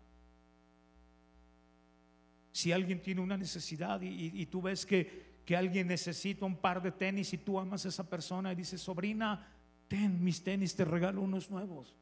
[2.52, 6.92] Si alguien tiene una necesidad y, tú ves que, que alguien necesita un par de
[6.92, 9.48] tenis y tú amas a esa persona y dices, sobrina,
[9.88, 11.96] ten mis tenis, te regalo unos nuevos.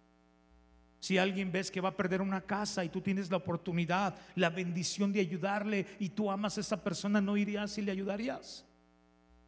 [1.01, 4.51] Si alguien ves que va a perder una casa y tú tienes la oportunidad, la
[4.51, 8.67] bendición de ayudarle y tú amas a esa persona, ¿no irías y le ayudarías?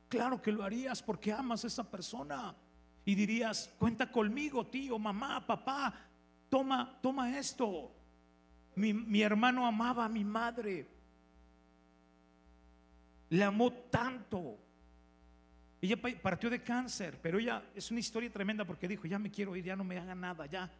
[0.08, 2.54] Claro que lo harías porque amas a esa persona.
[3.04, 5.92] Y dirías, cuenta conmigo, tío, mamá, papá,
[6.48, 7.92] toma, toma esto.
[8.76, 10.86] Mi, mi hermano amaba a mi madre.
[13.30, 14.58] Le amó tanto.
[15.82, 19.56] Ella partió de cáncer, pero ella es una historia tremenda porque dijo, ya me quiero
[19.56, 20.70] ir, ya no me haga nada, ya,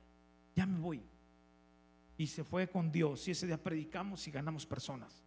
[0.54, 1.02] ya me voy.
[2.16, 5.24] Y se fue con Dios y ese día predicamos y ganamos personas.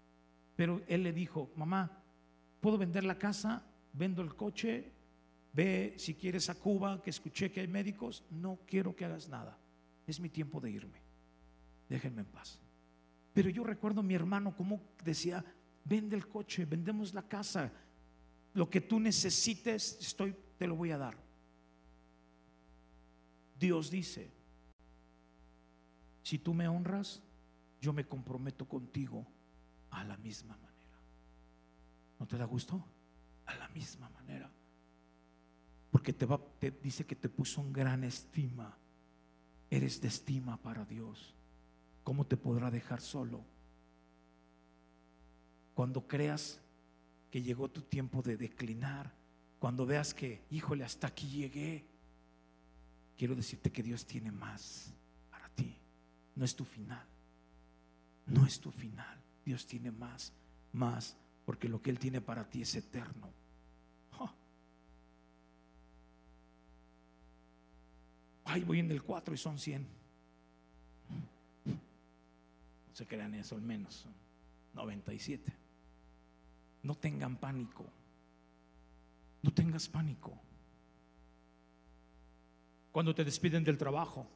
[0.55, 2.03] Pero él le dijo, mamá,
[2.62, 3.63] ¿puedo vender la casa?
[3.93, 4.91] Vendo el coche,
[5.53, 9.57] ve si quieres a Cuba, que escuché que hay médicos, no quiero que hagas nada.
[10.05, 10.99] Es mi tiempo de irme.
[11.89, 12.59] Déjenme en paz.
[13.33, 15.43] Pero yo recuerdo a mi hermano como decía,
[15.83, 17.71] vende el coche, vendemos la casa,
[18.53, 21.17] lo que tú necesites, estoy, te lo voy a dar.
[23.59, 24.29] Dios dice,
[26.23, 27.21] si tú me honras,
[27.81, 29.27] yo me comprometo contigo
[29.91, 30.73] a la misma manera.
[32.17, 32.83] ¿No te da gusto?
[33.45, 34.49] A la misma manera.
[35.91, 38.75] Porque te, va, te dice que te puso en gran estima.
[39.69, 41.36] Eres de estima para Dios.
[42.03, 43.43] ¿Cómo te podrá dejar solo?
[45.73, 46.62] Cuando creas
[47.29, 49.13] que llegó tu tiempo de declinar,
[49.59, 51.86] cuando veas que, híjole, hasta aquí llegué,
[53.17, 54.93] quiero decirte que Dios tiene más.
[56.35, 57.05] No es tu final.
[58.25, 59.21] No es tu final.
[59.45, 60.33] Dios tiene más,
[60.71, 63.33] más, porque lo que Él tiene para ti es eterno.
[68.45, 69.81] Ay, voy en el 4 y son 100.
[71.65, 74.13] No se crean eso, al menos son
[74.75, 75.51] 97.
[76.83, 77.83] No tengan pánico.
[79.41, 80.37] No tengas pánico.
[82.91, 84.27] Cuando te despiden del trabajo,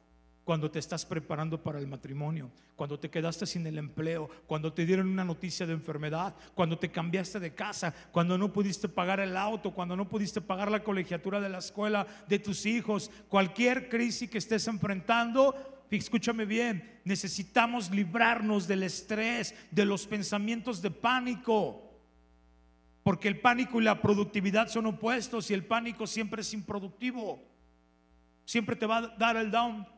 [0.48, 4.86] cuando te estás preparando para el matrimonio, cuando te quedaste sin el empleo, cuando te
[4.86, 9.36] dieron una noticia de enfermedad, cuando te cambiaste de casa, cuando no pudiste pagar el
[9.36, 14.30] auto, cuando no pudiste pagar la colegiatura de la escuela de tus hijos, cualquier crisis
[14.30, 21.92] que estés enfrentando, escúchame bien, necesitamos librarnos del estrés, de los pensamientos de pánico.
[23.02, 27.46] Porque el pánico y la productividad son opuestos y el pánico siempre es improductivo.
[28.46, 29.97] Siempre te va a dar el down.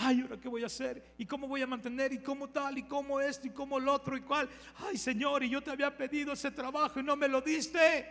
[0.00, 1.14] Ay, ¿ahora qué voy a hacer?
[1.18, 2.12] ¿Y cómo voy a mantener?
[2.12, 2.78] ¿Y cómo tal?
[2.78, 3.48] ¿Y cómo esto?
[3.48, 4.16] ¿Y cómo lo otro?
[4.16, 4.48] ¿Y cuál?
[4.76, 8.06] Ay, Señor, y yo te había pedido ese trabajo y no me lo diste.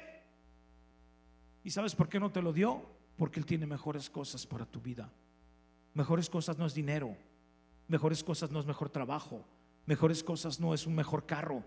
[1.63, 2.85] ¿Y sabes por qué no te lo dio?
[3.15, 5.09] Porque Él tiene mejores cosas para tu vida.
[5.93, 7.15] Mejores cosas no es dinero.
[7.87, 9.47] Mejores cosas no es mejor trabajo.
[9.85, 11.63] Mejores cosas no es un mejor carro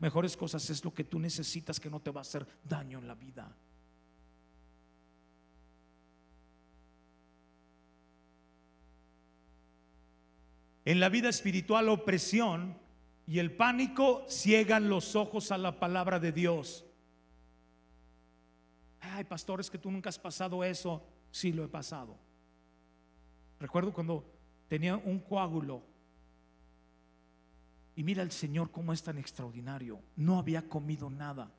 [0.00, 3.08] mejores cosas es lo que tú necesitas que no te va a hacer daño en
[3.08, 3.54] la vida.
[10.90, 12.76] En la vida espiritual, opresión
[13.24, 16.84] y el pánico ciegan los ojos a la palabra de Dios.
[18.98, 21.06] Ay, pastores, que tú nunca has pasado eso.
[21.30, 22.18] Sí, lo he pasado.
[23.60, 24.24] Recuerdo cuando
[24.66, 25.84] tenía un coágulo
[27.94, 30.00] y mira el Señor cómo es tan extraordinario.
[30.16, 31.52] No había comido nada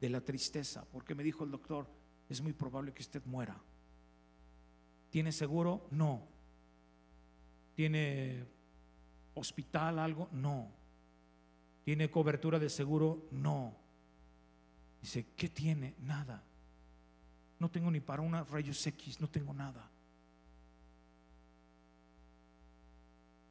[0.00, 1.88] de la tristeza, porque me dijo el doctor,
[2.28, 3.62] es muy probable que usted muera.
[5.10, 5.86] ¿Tiene seguro?
[5.92, 6.26] No.
[7.76, 8.55] ¿Tiene
[9.36, 10.28] hospital algo?
[10.32, 10.68] No.
[11.84, 13.28] ¿Tiene cobertura de seguro?
[13.30, 13.76] No.
[15.00, 15.94] Dice, ¿qué tiene?
[16.00, 16.42] Nada.
[17.60, 19.88] No tengo ni para una rayos X, no tengo nada.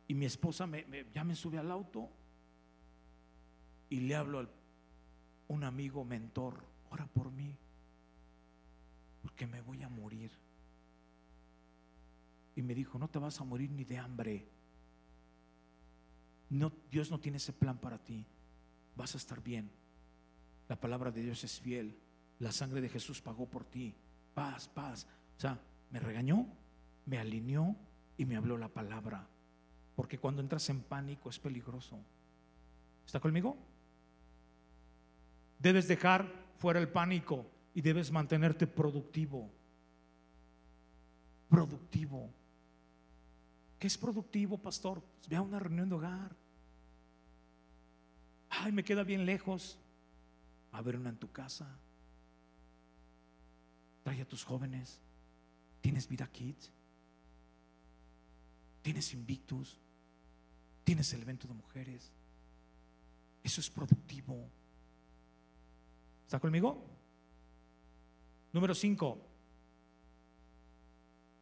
[0.07, 2.09] Y mi esposa me, ya me sube al auto
[3.89, 4.49] y le hablo a
[5.47, 7.55] un amigo mentor, ora por mí,
[9.21, 10.31] porque me voy a morir.
[12.55, 14.47] Y me dijo, no te vas a morir ni de hambre.
[16.49, 18.25] Dios no tiene ese plan para ti.
[18.95, 19.69] Vas a estar bien.
[20.67, 21.97] La palabra de Dios es fiel.
[22.39, 23.95] La sangre de Jesús pagó por ti.
[24.34, 25.08] Paz, paz.
[25.38, 25.60] O sea,
[25.91, 26.47] me regañó,
[27.05, 27.75] me alineó
[28.17, 29.27] y me habló la palabra.
[29.95, 31.99] Porque cuando entras en pánico es peligroso.
[33.05, 33.58] ¿Está conmigo?
[35.60, 39.49] Debes dejar fuera el pánico y debes mantenerte productivo.
[41.49, 42.29] Productivo.
[43.85, 44.99] ¿Qué es productivo, pastor?
[44.99, 46.35] Pues ve a una reunión de hogar.
[48.49, 49.77] Ay, me queda bien lejos.
[50.71, 51.67] A ver una en tu casa.
[54.01, 54.99] Trae a tus jóvenes.
[55.81, 56.71] ¿Tienes vida kids?
[58.81, 59.77] tienes Invictus,
[60.83, 62.11] tienes el evento de mujeres.
[63.43, 64.49] Eso es productivo.
[66.25, 66.83] ¿Está conmigo?
[68.51, 69.21] Número 5.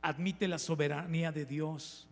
[0.02, 2.10] Admite la soberanía de Dios.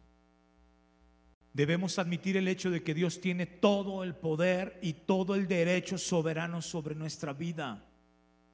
[1.53, 5.97] Debemos admitir el hecho de que Dios tiene todo el poder y todo el derecho
[5.97, 7.83] soberano sobre nuestra vida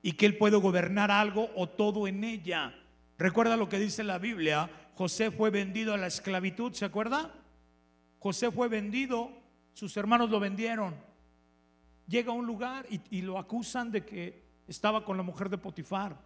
[0.02, 2.74] y que Él puede gobernar algo o todo en ella.
[3.18, 7.34] Recuerda lo que dice la Biblia, José fue vendido a la esclavitud, ¿se acuerda?
[8.20, 9.32] José fue vendido,
[9.74, 10.96] sus hermanos lo vendieron.
[12.08, 16.18] Llega a un lugar y, lo acusan de que estaba con la mujer de Potifar.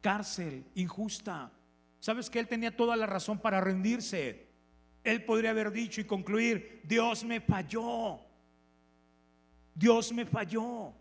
[0.00, 1.50] Cárcel, injusta.
[1.98, 4.51] ¿Sabes que él tenía toda la razón para rendirse?
[5.04, 8.20] Él podría haber dicho y concluir, Dios me falló.
[9.74, 10.92] Dios me falló.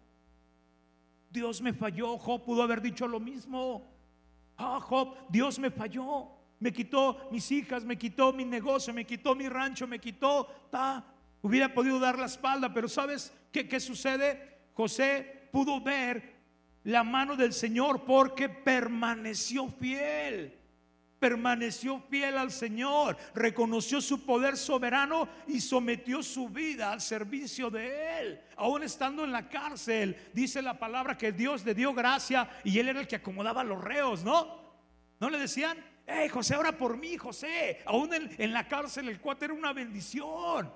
[1.30, 2.18] Dios me falló.
[2.18, 3.88] Job pudo haber dicho lo mismo.
[4.58, 6.30] Ah, Job, Dios me falló.
[6.60, 10.48] Me quitó mis hijas, me quitó mi negocio, me quitó mi rancho, me quitó.
[10.70, 11.06] Ta.
[11.42, 14.60] Hubiera podido dar la espalda, pero ¿sabes qué, qué sucede?
[14.74, 16.40] José pudo ver
[16.84, 20.61] la mano del Señor porque permaneció fiel
[21.22, 28.20] permaneció fiel al Señor, reconoció su poder soberano y sometió su vida al servicio de
[28.20, 28.42] Él.
[28.58, 32.90] Aún estando en la cárcel, dice la palabra que Dios le dio gracia y Él
[32.90, 34.60] era el que acomodaba los reos, ¿no?
[35.20, 35.78] ¿No le decían?
[36.08, 37.84] Hey, José, ora por mí, José.
[37.86, 40.74] Aún en, en la cárcel el cuate era una bendición.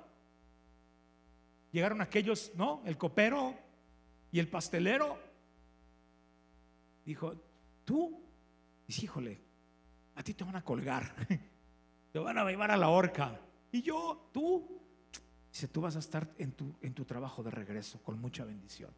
[1.72, 2.84] Llegaron aquellos, ¿no?
[2.86, 3.56] El copero
[4.32, 5.18] y el pastelero.
[7.04, 7.34] Dijo,
[7.84, 8.22] tú,
[8.86, 9.45] dice, híjole,
[10.16, 11.14] a ti te van a colgar,
[12.12, 13.40] te van a llevar a la horca.
[13.72, 14.82] Y yo, tú,
[15.52, 18.92] dice, tú vas a estar en tu, en tu trabajo de regreso con mucha bendición.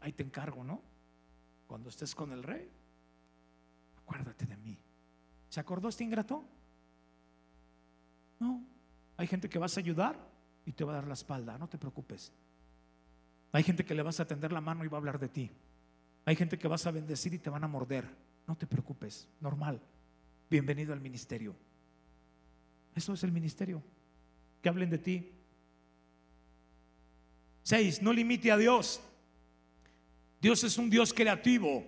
[0.00, 0.80] Ahí te encargo, ¿no?
[1.66, 2.70] Cuando estés con el rey,
[3.98, 4.78] acuérdate de mí.
[5.48, 6.44] ¿Se acordó este ingrato?
[8.38, 8.64] No.
[9.16, 10.16] Hay gente que vas a ayudar
[10.64, 12.32] y te va a dar la espalda, no te preocupes.
[13.52, 15.50] Hay gente que le vas a tender la mano y va a hablar de ti.
[16.24, 18.08] Hay gente que vas a bendecir y te van a morder.
[18.46, 19.82] No te preocupes, normal
[20.50, 21.54] bienvenido al ministerio.
[22.94, 23.82] Eso es el ministerio.
[24.60, 25.32] Que hablen de ti.
[27.62, 29.00] Seis, no limite a Dios.
[30.40, 31.84] Dios es un Dios creativo.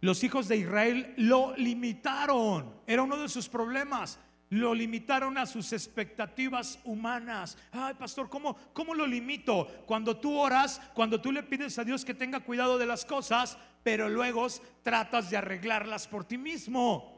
[0.00, 2.74] Los hijos de Israel lo limitaron.
[2.86, 4.18] Era uno de sus problemas.
[4.50, 7.56] Lo limitaron a sus expectativas humanas.
[7.70, 9.66] Ay, pastor, ¿cómo, ¿cómo lo limito?
[9.86, 13.56] Cuando tú oras, cuando tú le pides a Dios que tenga cuidado de las cosas,
[13.82, 14.46] pero luego
[14.82, 17.11] tratas de arreglarlas por ti mismo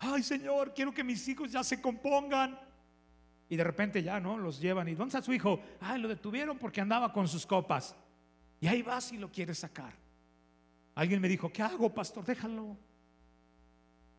[0.00, 2.58] ay Señor, quiero que mis hijos ya se compongan.
[3.48, 4.38] Y de repente ya, ¿no?
[4.38, 5.60] Los llevan y ¿dónde está su hijo?
[5.80, 7.96] Ay, lo detuvieron porque andaba con sus copas.
[8.60, 9.92] Y ahí vas y lo quieres sacar.
[10.94, 12.24] Alguien me dijo, ¿qué hago, pastor?
[12.24, 12.76] Déjalo.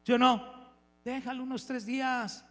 [0.03, 0.73] Yo no,
[1.05, 2.45] déjalo unos tres días.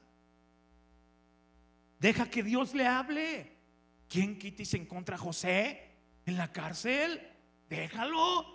[1.98, 3.56] Deja que Dios le hable.
[4.08, 7.20] ¿Quién quita y se encuentra a José en la cárcel?
[7.68, 8.46] Déjalo.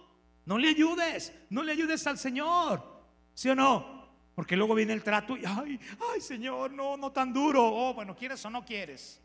[0.45, 1.31] No le ayudes.
[1.49, 3.03] No le ayudes al Señor.
[3.33, 4.05] ¿Sí o no?
[4.36, 5.80] Porque luego viene el trato y, ay,
[6.13, 7.65] ay, Señor, no, no tan duro.
[7.65, 9.21] Oh, bueno, ¿quieres o no quieres?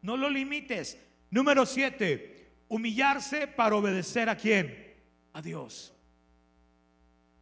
[0.00, 0.98] No lo limites.
[1.30, 4.96] Número siete, humillarse para obedecer a quién?
[5.34, 5.92] A Dios.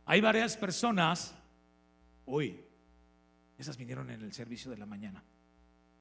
[0.04, 1.34] Hay varias personas,
[2.24, 2.60] uy,
[3.56, 5.22] esas vinieron en el servicio de la mañana.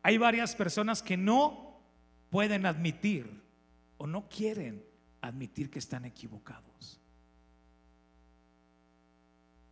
[0.01, 1.79] Hay varias personas que no
[2.29, 3.41] pueden admitir
[3.97, 4.83] o no quieren
[5.21, 6.99] admitir que están equivocados.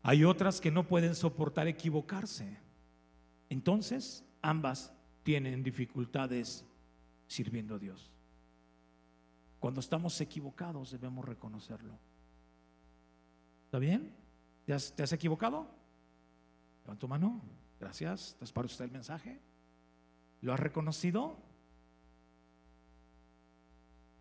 [0.04, 2.58] Hay otras que no pueden soportar equivocarse.
[3.50, 6.66] Entonces, ambas tienen dificultades
[7.26, 8.12] sirviendo a Dios.
[9.60, 11.98] Cuando estamos equivocados debemos reconocerlo.
[13.64, 14.14] ¿Está bien?
[14.66, 15.74] ¿Te has, equivocado?
[16.84, 17.42] Levanta tu mano.
[17.80, 18.36] Gracias.
[18.42, 19.40] ¿Es para usted el mensaje?
[20.42, 21.38] ¿Lo has reconocido?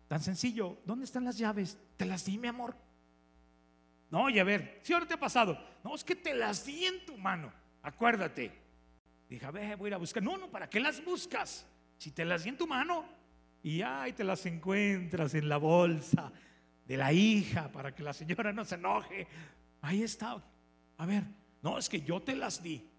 [0.07, 0.77] Tan sencillo.
[0.85, 1.77] ¿Dónde están las llaves?
[1.97, 2.73] Te las di, mi amor.
[4.09, 5.72] No, y a ver, si ahora te ha pasado.
[5.83, 7.51] No, es que te las di en tu mano.
[7.81, 8.51] Acuérdate.
[9.29, 10.23] Dije, a ver, voy a ir a buscar.
[10.23, 11.67] No, no, ¿para qué las buscas?
[11.97, 13.05] Si te las di en tu mano
[13.61, 16.31] y ahí te las encuentras en la bolsa
[16.85, 19.27] de la hija para que la señora no se enoje.
[19.81, 20.41] Ahí está.
[20.97, 21.23] A ver,
[21.61, 22.89] no, es que yo te las di.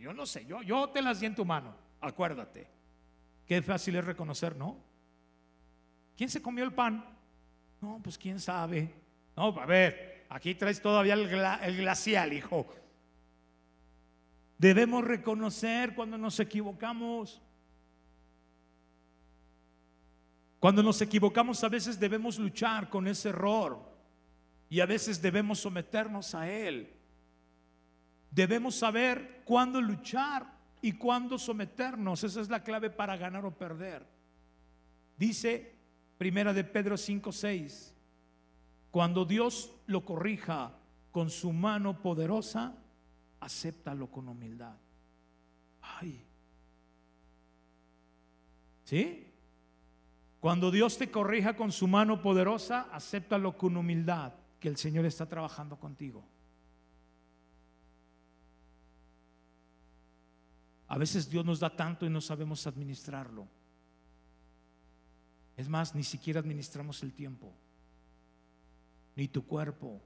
[0.00, 1.76] yo no sé, yo, yo te las di en tu mano.
[2.00, 2.66] Acuérdate.
[3.46, 4.78] Qué fácil es reconocer, ¿no?
[6.16, 7.04] ¿Quién se comió el pan?
[7.80, 8.94] No, pues quién sabe.
[9.36, 11.28] No, a ver, Aquí traes todavía el,
[11.76, 12.66] glacial, hijo.
[14.58, 17.40] Debemos reconocer cuando nos equivocamos.
[20.58, 23.78] Cuando nos equivocamos a veces debemos luchar con ese error
[24.68, 26.92] y a veces debemos someternos a él.
[28.32, 32.24] Debemos saber cuándo luchar y cuándo someternos.
[32.24, 34.04] Esa es la clave para ganar o perder.
[35.16, 35.76] Dice
[36.18, 37.93] Primera de Pedro 5, 6.
[38.94, 40.72] Cuando Dios lo corrija
[41.10, 42.76] con su mano poderosa,
[43.40, 44.76] acéptalo con humildad.
[45.82, 46.24] Ay.
[48.84, 49.32] ¿Sí?
[50.38, 55.26] Cuando Dios te corrija con su mano poderosa, acéptalo con humildad, que el Señor está
[55.26, 56.24] trabajando contigo.
[60.86, 63.48] A veces Dios nos da tanto y no sabemos administrarlo.
[65.56, 67.52] Es más, ni siquiera administramos el tiempo,
[69.16, 70.02] ni tu cuerpo.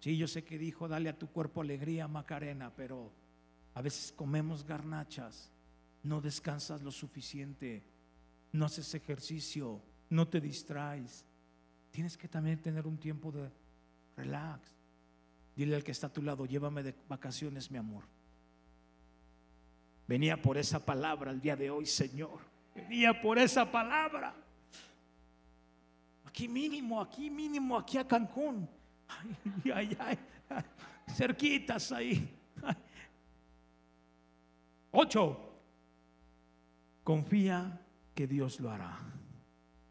[0.00, 3.12] Sí, yo sé que dijo, dale a tu cuerpo alegría, Macarena, pero
[3.74, 5.50] a veces comemos garnachas,
[6.02, 7.84] no descansas lo suficiente,
[8.52, 11.24] no haces ejercicio, no te distraes.
[11.90, 13.50] Tienes que también tener un tiempo de
[14.16, 14.74] relax.
[15.54, 18.04] Dile al que está a tu lado, llévame de vacaciones, mi amor.
[20.08, 22.40] Venía por esa palabra el día de hoy, Señor.
[22.74, 24.34] Venía por esa palabra.
[26.30, 28.68] Aquí mínimo, aquí mínimo, aquí a Cancún.
[29.08, 30.18] Ay, ay, ay,
[31.12, 32.32] cerquitas ahí.
[34.92, 35.48] Ocho.
[37.02, 37.80] Confía
[38.14, 38.96] que Dios lo hará.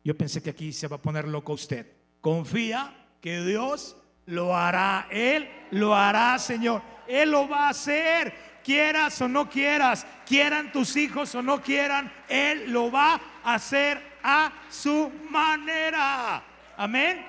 [0.02, 1.86] Yo pensé que aquí se va a poner loco usted.
[2.22, 5.10] Confía que Dios lo hará.
[5.12, 6.82] Él lo hará, Señor.
[7.06, 8.34] Él lo va a hacer
[8.64, 14.09] quieras o no quieras, quieran tus hijos o no quieran, Él lo va a hacer
[14.24, 16.44] a su manera.
[16.78, 17.26] Amén.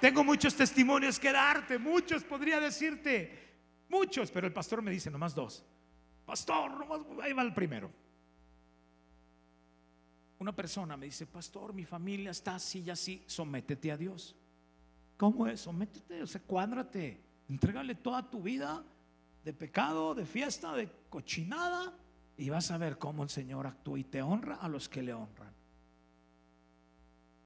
[0.00, 3.52] Tengo muchos testimonios que darte, muchos podría decirte,
[3.88, 5.64] muchos, pero el pastor me dice nomás dos.
[6.26, 7.90] Pastor, nomás, ahí va el primero.
[10.38, 14.34] Una persona me dice, pastor, mi familia está así y así, sométete a Dios.
[15.16, 15.60] ¿Cómo es?
[15.60, 18.84] Sométete, o sea, cuádrate, entrégale toda tu vida
[19.44, 21.96] de pecado, de fiesta, de cochinada,
[22.36, 25.12] y vas a ver cómo el Señor actúa y te honra a los que le
[25.14, 25.61] honran.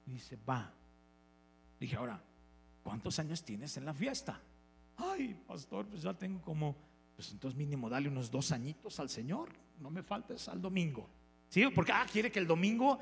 [0.07, 0.73] Dice, va.
[1.79, 2.19] Dije, ahora,
[2.81, 4.41] ¿cuántos años tienes en la fiesta?
[4.95, 6.75] Ay, pastor, pues ya tengo como,
[7.15, 9.49] pues entonces mínimo dale unos dos añitos al Señor,
[9.79, 11.07] no me faltes al domingo.
[11.49, 11.65] ¿Sí?
[11.75, 12.99] Porque, ah, quiere que el domingo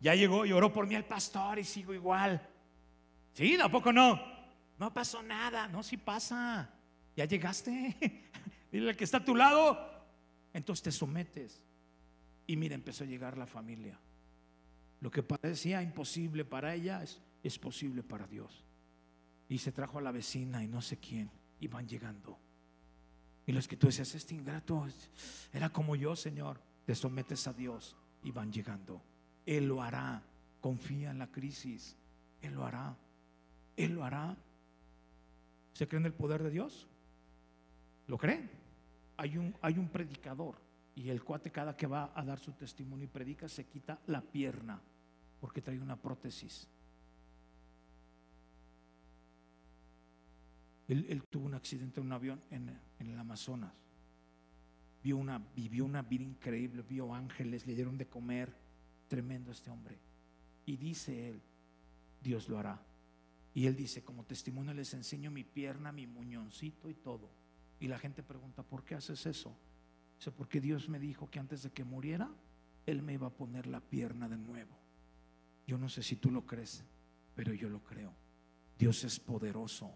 [0.00, 2.46] ya llegó y oró por mí el pastor y sigo igual.
[3.34, 3.56] ¿Sí?
[3.58, 4.20] ¿Tampoco no?
[4.78, 6.70] No pasó nada, no, si pasa.
[7.16, 7.96] Ya llegaste.
[8.72, 9.78] Dile al que está a tu lado.
[10.52, 11.62] Entonces te sometes.
[12.46, 13.98] Y mira, empezó a llegar la familia.
[15.00, 18.64] Lo que parecía imposible para ella es, es posible para Dios.
[19.48, 21.30] Y se trajo a la vecina y no sé quién.
[21.60, 22.38] Y van llegando.
[23.46, 24.86] Y los que tú decías, este ingrato
[25.52, 26.60] era como yo, Señor.
[26.86, 29.02] Te sometes a Dios y van llegando.
[29.46, 30.22] Él lo hará.
[30.60, 31.96] Confía en la crisis.
[32.40, 32.96] Él lo hará.
[33.76, 34.36] Él lo hará.
[35.74, 36.86] ¿Se cree en el poder de Dios?
[38.06, 38.50] ¿Lo creen?
[39.16, 40.63] Hay un, hay un predicador
[40.96, 44.20] y el cuate cada que va a dar su testimonio y predica se quita la
[44.20, 44.80] pierna
[45.40, 46.68] porque trae una prótesis.
[50.86, 52.68] Él, tuvo un accidente en un avión en,
[52.98, 53.72] en, el Amazonas.
[55.02, 58.54] Vio una, vivió una vida increíble, vio ángeles, le dieron de comer.
[59.08, 59.98] Tremendo este hombre.
[60.66, 61.42] Y dice él,
[62.22, 62.80] Dios lo hará.
[63.54, 67.30] Y él dice, como testimonio les enseño mi pierna, mi muñoncito y todo.
[67.80, 69.56] Y la gente pregunta, ¿por qué haces eso?
[70.36, 72.30] Porque Dios me dijo que antes de que muriera,
[72.86, 74.76] Él me iba a poner la pierna de nuevo.
[75.66, 76.84] Yo no sé si tú lo crees,
[77.34, 78.12] pero yo lo creo.
[78.78, 79.94] Dios es poderoso.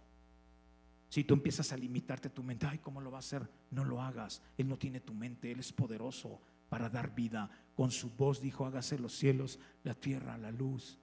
[1.08, 3.48] Si tú empiezas a limitarte tu mente, ay, ¿cómo lo va a hacer?
[3.70, 4.42] No lo hagas.
[4.58, 7.50] Él no tiene tu mente, Él es poderoso para dar vida.
[7.74, 10.98] Con su voz dijo, hágase los cielos, la tierra, la luz.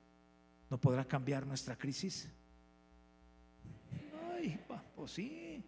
[0.69, 2.29] ¿No podrá cambiar nuestra crisis?
[4.31, 4.59] Ay,
[4.95, 5.63] pues sí.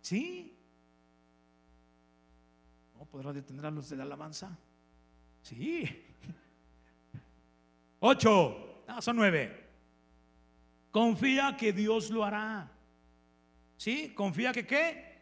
[0.00, 0.56] ¿Sí?
[3.02, 4.56] ¿No podrá detener a los de la alabanza?
[5.42, 5.82] Sí.
[7.98, 8.84] Ocho.
[8.86, 9.70] No, son nueve.
[10.92, 12.70] Confía que Dios lo hará.
[13.76, 14.12] ¿Sí?
[14.14, 15.18] Confía que qué?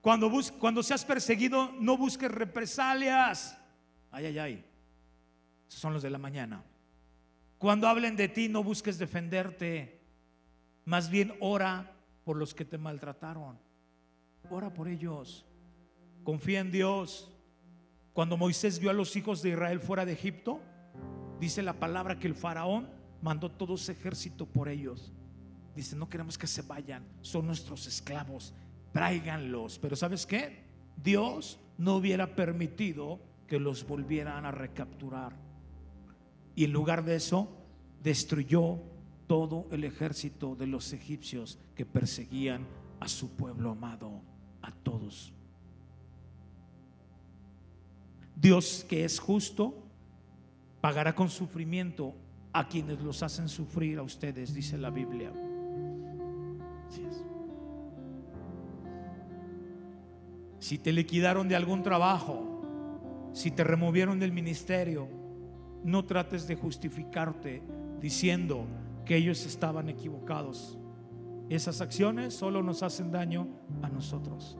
[0.00, 3.56] Cuando, cuando seas perseguido, no busques represalias.
[4.10, 4.64] Ay, ay, ay.
[5.68, 6.64] Son los de la mañana.
[7.56, 10.00] Cuando hablen de ti, no busques defenderte.
[10.86, 13.60] Más bien ora por los que te maltrataron.
[14.50, 15.46] Ora por ellos.
[16.24, 17.28] Confía en Dios.
[18.12, 20.60] Cuando Moisés vio a los hijos de Israel fuera de Egipto,
[21.40, 22.88] dice la palabra que el faraón
[23.22, 25.12] mandó todo su ejército por ellos.
[25.74, 28.54] Dice, no queremos que se vayan, son nuestros esclavos,
[28.92, 29.78] tráiganlos.
[29.78, 30.64] Pero ¿sabes qué?
[31.02, 35.34] Dios no hubiera permitido que los volvieran a recapturar.
[36.54, 37.48] Y en lugar de eso,
[38.02, 38.78] destruyó
[39.26, 42.66] todo el ejército de los egipcios que perseguían
[43.00, 44.20] a su pueblo amado,
[44.60, 45.32] a todos
[48.42, 49.72] Dios que es justo,
[50.80, 52.12] pagará con sufrimiento
[52.52, 55.32] a quienes los hacen sufrir a ustedes, dice la Biblia.
[60.58, 65.08] Si te liquidaron de algún trabajo, si te removieron del ministerio,
[65.84, 67.62] no trates de justificarte
[68.00, 68.66] diciendo
[69.04, 70.76] que ellos estaban equivocados.
[71.48, 73.46] Esas acciones solo nos hacen daño
[73.82, 74.58] a nosotros.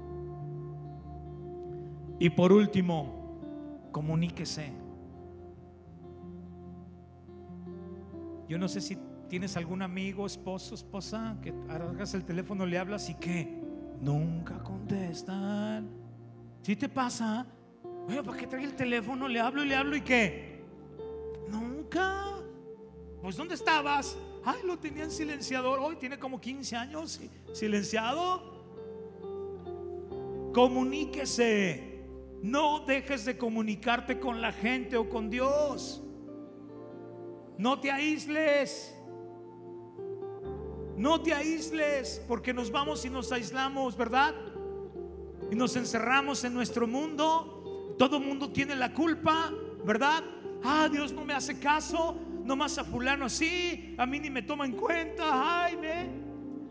[2.20, 3.21] Y por último,
[3.92, 4.72] comuníquese.
[8.48, 13.08] Yo no sé si tienes algún amigo, esposo, esposa, que agarras el teléfono, le hablas
[13.08, 13.62] y que
[14.00, 15.88] nunca contestan.
[16.62, 17.46] Si te pasa,
[18.08, 19.28] oye, ¿para qué trae el teléfono?
[19.28, 20.64] Le hablo y le hablo y que
[21.48, 22.26] nunca.
[23.20, 24.18] Pues ¿dónde estabas?
[24.44, 25.78] Ay, lo tenía en silenciador.
[25.78, 27.20] Hoy tiene como 15 años
[27.52, 28.50] silenciado.
[30.52, 31.91] Comuníquese.
[32.42, 36.02] No dejes de comunicarte con la gente o con Dios.
[37.56, 38.92] No te aísles.
[40.96, 44.34] No te aísles porque nos vamos y nos aislamos, ¿verdad?
[45.52, 47.94] Y nos encerramos en nuestro mundo.
[47.96, 49.52] Todo mundo tiene la culpa,
[49.84, 50.24] ¿verdad?
[50.64, 52.18] Ah, Dios no me hace caso.
[52.42, 55.62] Nomás a fulano sí, a mí ni me toma en cuenta.
[55.62, 56.10] Ay, ve,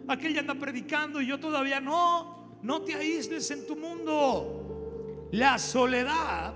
[0.09, 2.59] aquel ya anda predicando y yo todavía no.
[2.61, 4.60] No te aísles en tu mundo.
[5.31, 6.53] La soledad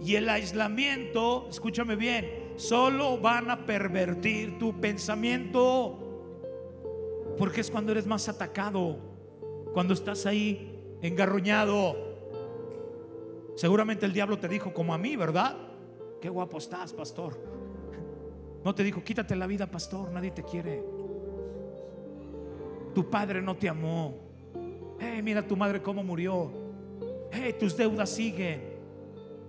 [0.00, 5.98] y el aislamiento, escúchame bien, solo van a pervertir tu pensamiento.
[7.36, 8.96] Porque es cuando eres más atacado,
[9.74, 11.96] cuando estás ahí engarruñado.
[13.56, 15.56] Seguramente el diablo te dijo como a mí, ¿verdad?
[16.20, 17.38] Qué guapo estás, pastor.
[18.64, 20.82] No te dijo, quítate la vida, pastor, nadie te quiere.
[22.94, 24.14] Tu padre no te amó.
[24.98, 26.63] Hey, mira tu madre cómo murió.
[27.34, 28.62] Hey, tus deudas siguen.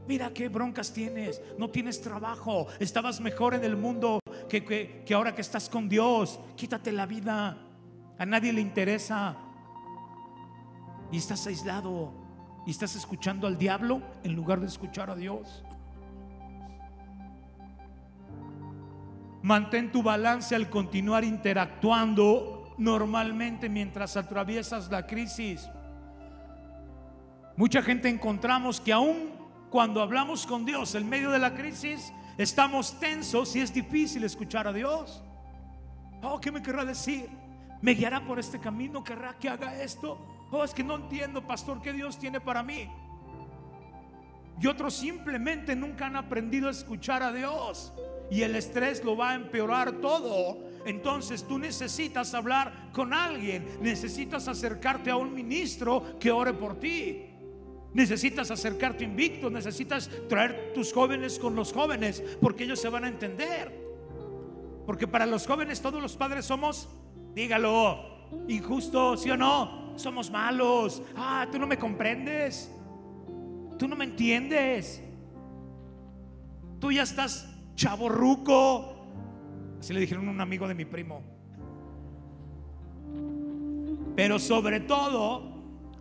[0.07, 1.41] Mira qué broncas tienes.
[1.57, 2.67] No tienes trabajo.
[2.79, 4.19] Estabas mejor en el mundo
[4.49, 4.63] que,
[5.05, 6.39] que, ahora que estás con Dios.
[6.55, 7.57] Quítate la vida.
[8.17, 9.37] A nadie le interesa.
[11.11, 12.11] Y estás aislado.
[12.65, 15.63] Y estás escuchando al diablo en lugar de escuchar a Dios.
[19.43, 25.69] Mantén tu balance al continuar interactuando normalmente mientras atraviesas la crisis.
[27.57, 29.31] Mucha gente encontramos que aún
[29.69, 34.67] cuando hablamos con Dios en medio de la crisis, estamos tensos y es difícil escuchar
[34.67, 35.23] a Dios.
[36.21, 37.29] Oh, ¿qué me querrá decir?
[37.81, 39.03] ¿Me guiará por este camino?
[39.03, 40.17] ¿Querrá que haga esto?
[40.51, 42.89] Oh, es que no entiendo, pastor, qué Dios tiene para mí.
[44.59, 47.93] Y otros simplemente nunca han aprendido a escuchar a Dios
[48.31, 50.57] y el estrés lo va a empeorar todo.
[50.85, 57.34] Entonces tú necesitas hablar con alguien, necesitas acercarte a un ministro que ore por ti.
[57.95, 63.07] Necesitas acercarte invicto, necesitas traer tus jóvenes con los jóvenes, porque ellos se van a
[63.07, 63.71] entender.
[64.85, 66.89] Porque para los jóvenes todos los padres somos,
[67.33, 69.93] dígalo, injustos, ¿sí o no?
[69.95, 71.01] Somos malos.
[71.15, 72.69] Ah, tú no me comprendes.
[73.79, 75.01] Tú no me entiendes.
[76.81, 79.07] Tú ya estás chaborruco.
[79.79, 81.23] Así le dijeron un amigo de mi primo.
[84.17, 85.54] Pero sobre todo,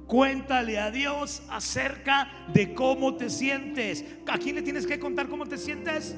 [0.07, 4.05] cuéntale a Dios acerca de cómo te sientes.
[4.26, 6.16] ¿A quién le tienes que contar cómo te sientes?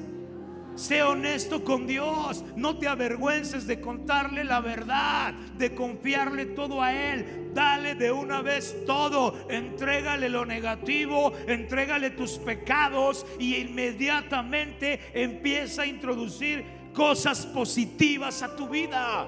[0.77, 2.45] Sé honesto con Dios.
[2.55, 7.49] No te avergüences de contarle la verdad, de confiarle todo a Él.
[7.53, 9.49] Dale de una vez todo.
[9.49, 16.63] Entrégale lo negativo, entrégale tus pecados y inmediatamente empieza a introducir
[16.93, 19.27] cosas positivas a tu vida.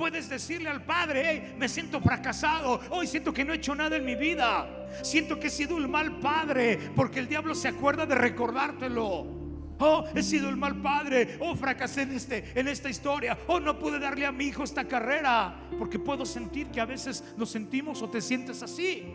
[0.00, 4.06] Puedes decirle al Padre, me siento fracasado, hoy siento que no he hecho nada en
[4.06, 4.66] mi vida,
[5.02, 9.26] siento que he sido un mal padre, porque el diablo se acuerda de recordártelo.
[9.78, 11.36] Oh, he sido el mal padre.
[11.40, 13.36] Oh, fracasé en, este, en esta historia.
[13.46, 15.68] Oh, no pude darle a mi hijo esta carrera.
[15.78, 19.14] Porque puedo sentir que a veces nos sentimos o te sientes así.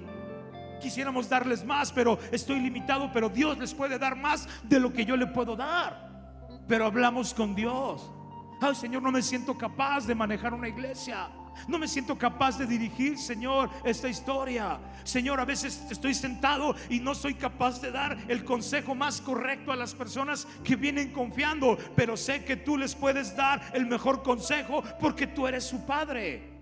[0.79, 3.11] Quisiéramos darles más, pero estoy limitado.
[3.11, 6.59] Pero Dios les puede dar más de lo que yo le puedo dar.
[6.67, 8.11] Pero hablamos con Dios.
[8.59, 11.29] Ay, Señor, no me siento capaz de manejar una iglesia.
[11.67, 14.79] No me siento capaz de dirigir, Señor, esta historia.
[15.03, 19.71] Señor, a veces estoy sentado y no soy capaz de dar el consejo más correcto
[19.71, 24.21] a las personas que vienen confiando, pero sé que tú les puedes dar el mejor
[24.21, 26.53] consejo porque tú eres su Padre.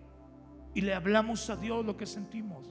[0.76, 2.68] Y le hablamos a Dios lo que sentimos.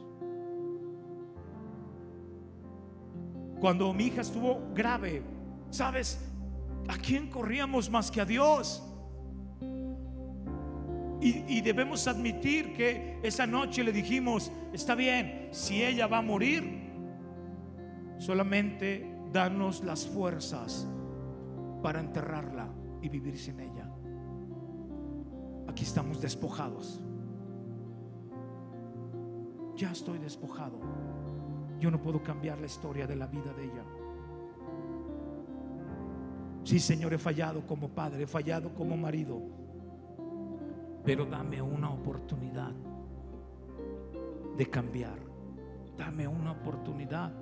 [3.61, 5.23] Cuando mi hija estuvo grave,
[5.71, 6.21] ¿sabes?
[6.89, 8.83] ¿A quién corríamos más que a Dios?
[11.25, 16.83] Y, debemos admitir que esa noche le dijimos, está bien, si ella va a morir,
[18.23, 20.87] Solamente danos las fuerzas
[21.83, 22.69] para enterrarla
[23.01, 23.91] y vivir sin ella.
[25.67, 27.03] Aquí estamos despojados.
[29.75, 30.79] Ya estoy despojado.
[31.81, 33.85] Yo no puedo cambiar la historia de la vida de ella.
[36.63, 39.43] Sí, Señor, he fallado como padre, he fallado como marido,
[41.05, 42.73] pero dame una oportunidad
[44.57, 45.19] de cambiar.
[45.97, 47.33] Dame una oportunidad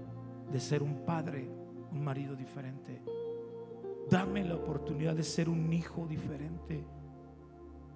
[0.50, 1.48] de ser un padre,
[1.92, 3.02] un marido diferente.
[4.08, 6.84] Dame la oportunidad de ser un hijo diferente.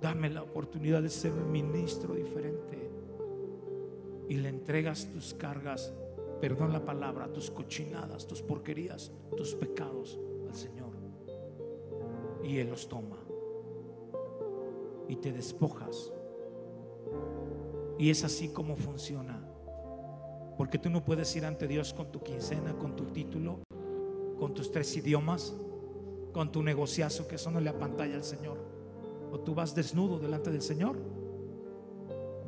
[0.01, 2.91] Dame la oportunidad de ser un ministro diferente.
[4.29, 5.93] Y le entregas tus cargas,
[6.41, 10.93] perdón la palabra, tus cochinadas, tus porquerías, tus pecados al Señor.
[12.43, 13.24] Y Él los toma.
[15.09, 16.13] Y te despojas.
[17.99, 19.41] Y es así como funciona.
[20.57, 23.61] Porque tú no puedes ir ante Dios con tu quincena, con tu título,
[24.39, 25.55] con tus tres idiomas,
[26.33, 28.59] con tu negociazo, que eso no le apantalla al Señor.
[29.33, 30.97] O tú vas desnudo delante del Señor.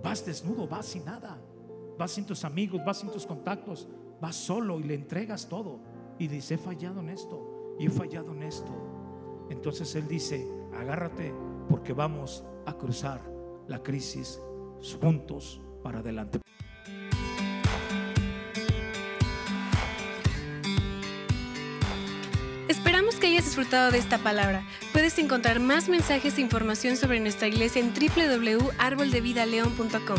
[0.03, 1.39] Vas desnudo, vas sin nada.
[1.99, 3.89] Vas sin tus amigos, vas sin tus contactos.
[4.21, 5.81] Vas solo y le entregas todo.
[6.19, 7.77] Y dice, he fallado en esto.
[7.79, 8.73] Y he fallado en esto.
[9.51, 11.33] Entonces Él dice, agárrate
[11.69, 13.21] porque vamos a cruzar
[13.69, 14.41] la crisis
[15.01, 16.41] juntos para adelante.
[22.69, 24.65] Esperamos que hayas disfrutado de esta palabra.
[24.93, 30.19] Puedes encontrar más mensajes e información sobre nuestra iglesia en www.arboldevidaleon.com.